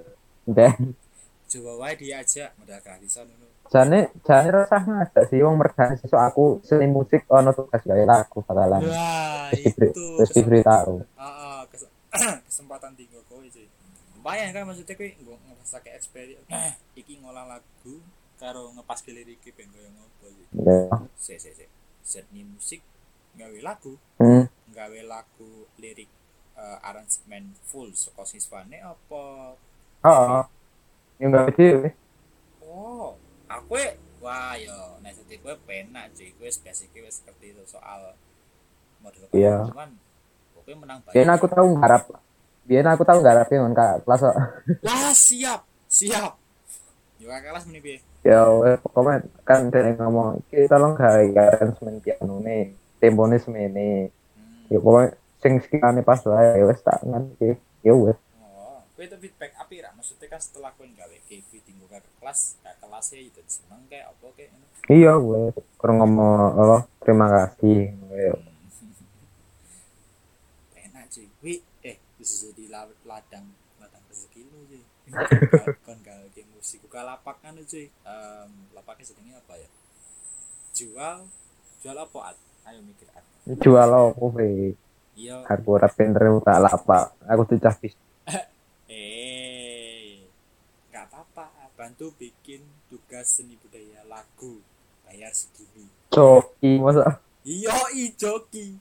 dan 0.51 0.99
Coba 1.47 1.79
wae 1.79 1.95
dia 1.95 2.19
aja 2.19 2.51
modal 2.59 2.83
gratisan 2.83 3.31
ngono. 3.31 3.47
jane 3.71 4.11
jane 4.27 4.51
rasah 4.51 4.83
ngajak 4.83 5.25
sih 5.31 5.39
wong 5.43 5.63
mergane 5.63 5.95
sesuk 5.95 6.19
aku 6.19 6.59
seni 6.67 6.91
musik 6.91 7.23
ono 7.31 7.55
tugas 7.55 7.87
gawe 7.87 8.03
lagu 8.03 8.43
bakalan 8.43 8.83
Wah, 8.83 9.55
itu. 9.55 9.87
wis 10.19 10.31
diberitahu 10.35 11.07
Ah, 11.23 11.23
ah, 11.23 11.61
kes- 11.71 11.87
kesempatan 12.51 12.99
tinggal 12.99 13.23
kowe 13.31 13.47
cuy. 13.47 13.67
Lumayan 14.21 14.53
kan 14.53 14.69
maksudnya 14.69 14.95
kowe 15.01 15.09
nggo 15.09 15.35
ngrasake 15.49 15.91
experience. 15.97 16.45
iki 16.93 17.17
ngolah 17.25 17.49
lagu 17.49 18.05
karo 18.37 18.69
ngepas 18.77 19.01
lirik 19.09 19.41
ben 19.57 19.69
koyo 19.73 19.89
ngopo 19.89 20.29
sih. 20.29 20.47
ya 20.61 20.79
Se 21.17 21.35
se 21.41 21.51
se. 21.57 21.65
Seni 22.05 22.45
musik 22.45 22.85
gawe 23.33 23.59
lagu, 23.65 23.97
hmm. 24.21 24.45
gawe 24.77 25.01
lagu 25.09 25.65
lirik 25.81 26.11
eh, 26.53 26.79
aransemen 26.85 27.57
full 27.65 27.95
saka 27.97 28.27
siswane 28.27 28.77
apa 28.83 29.23
oh 30.03 30.45
yang 31.17 31.31
gak 31.31 31.55
kecil 31.55 31.89
Oh, 32.61 33.15
aku 33.47 33.79
e- 33.79 33.99
wah 34.21 34.53
yo 34.59 34.99
nek 35.01 35.15
seti 35.17 35.39
kowe 35.41 35.55
penak 35.65 36.13
cuy, 36.13 36.29
kowe 36.37 36.51
basic 36.51 36.91
wis 36.93 37.23
ngerti 37.25 37.55
itu 37.55 37.63
soal 37.67 38.13
model 39.01 39.25
Iya. 39.33 39.65
cuman 39.71 39.91
kowe 40.55 40.75
menang 40.77 40.99
banyak. 41.07 41.15
biar 41.17 41.29
aku 41.35 41.47
tahu 41.47 41.67
ngharap 41.79 42.03
biar 42.71 42.87
aku 42.87 43.03
tahu 43.03 43.19
ngharap 43.19 43.51
yang 43.51 43.75
kak 43.75 44.07
kelas 44.07 44.21
kok. 44.23 44.37
Lah 44.87 45.11
siap, 45.11 45.61
siap. 45.91 46.39
Yo 47.19 47.27
kelas 47.27 47.67
meni 47.67 47.83
piye? 47.83 47.99
ya 48.21 48.45
pokoknya 48.85 49.25
kan 49.43 49.73
dia 49.73 49.97
ngomong 49.97 50.45
kita 50.47 50.69
tolong 50.71 50.93
gawe 50.93 51.25
arrangement 51.25 51.99
piano 51.99 52.37
nih 52.39 52.69
temponya 52.97 53.41
semene 53.41 54.13
Hmm. 54.31 54.69
ya 54.69 54.77
pokoknya 54.77 55.09
sing 55.41 55.57
sekiranya 55.57 56.05
pas 56.05 56.21
lah 56.29 56.53
ya 56.53 56.69
wes 56.69 56.85
tak 56.85 57.01
ngerti 57.01 57.57
ya 57.81 57.97
wes 57.97 58.21
Oh, 58.37 58.85
kowe 58.93 59.01
itu 59.01 59.17
feedback 59.17 59.57
api 59.57 59.81
ra? 59.81 59.89
Maksudnya 59.97 60.29
kan 60.29 60.37
setelah 60.37 60.69
kowe 60.77 60.85
gawe 60.85 61.17
KV 61.25 61.49
tinggal 61.65 61.89
kakak 61.89 62.13
kelas, 62.21 62.61
kakak 62.61 62.77
kelasnya 62.79 63.19
itu 63.25 63.41
seneng 63.49 63.81
kayak 63.89 64.13
apa 64.13 64.27
kayak 64.37 64.51
iya 64.93 65.17
wes 65.17 65.57
kurang 65.81 66.05
ngomong 66.05 66.61
apa 66.61 66.79
terima 67.01 67.27
kasih 67.27 67.89
ya 68.13 68.33
Enak 70.77 71.05
cuy. 71.09 71.27
Wi, 71.41 71.55
eh 71.83 71.97
bisa 72.21 72.53
jadi 72.53 72.69
la- 72.69 73.01
ladang 73.03 73.49
ladang 73.81 74.03
rezeki 74.07 74.45
lu 74.45 74.61
cuy. 74.69 74.83
Kon 75.89 75.99
gawe 75.99 76.27
game 76.31 76.53
musik 76.53 76.85
buka 76.85 77.01
lapak 77.01 77.41
kan 77.41 77.57
cuy. 77.57 77.89
Em 77.89 78.51
lapaknya 78.71 79.05
sedangnya 79.09 79.41
apa 79.41 79.57
ya? 79.57 79.69
Jual 80.71 81.25
jual 81.81 81.97
apa 81.97 82.19
Ad? 82.31 82.39
Ayo 82.69 82.85
mikir 82.85 83.09
Ad. 83.11 83.25
jual 83.57 83.89
apa 83.89 84.25
be 84.31 84.77
Iya. 85.11 85.43
aku 85.45 85.75
ora 85.75 85.89
pinter 85.91 86.23
tak 86.41 86.61
lapak 86.61 87.13
aku 87.27 87.43
tuh 87.45 87.57
cah 87.59 87.75
bis 87.75 87.93
Eh. 88.93 90.21
Enggak 90.89 91.09
apa-apa. 91.09 91.47
Bantu 91.73 92.13
bikin 92.15 92.61
tugas 92.87 93.41
seni 93.41 93.57
budaya 93.57 94.05
lagu. 94.05 94.61
Bayar 95.03 95.33
segini. 95.33 95.89
coki 96.11 96.77
masa 96.77 97.23
Iya, 97.41 97.73
i 97.97 98.13
joki. 98.13 98.77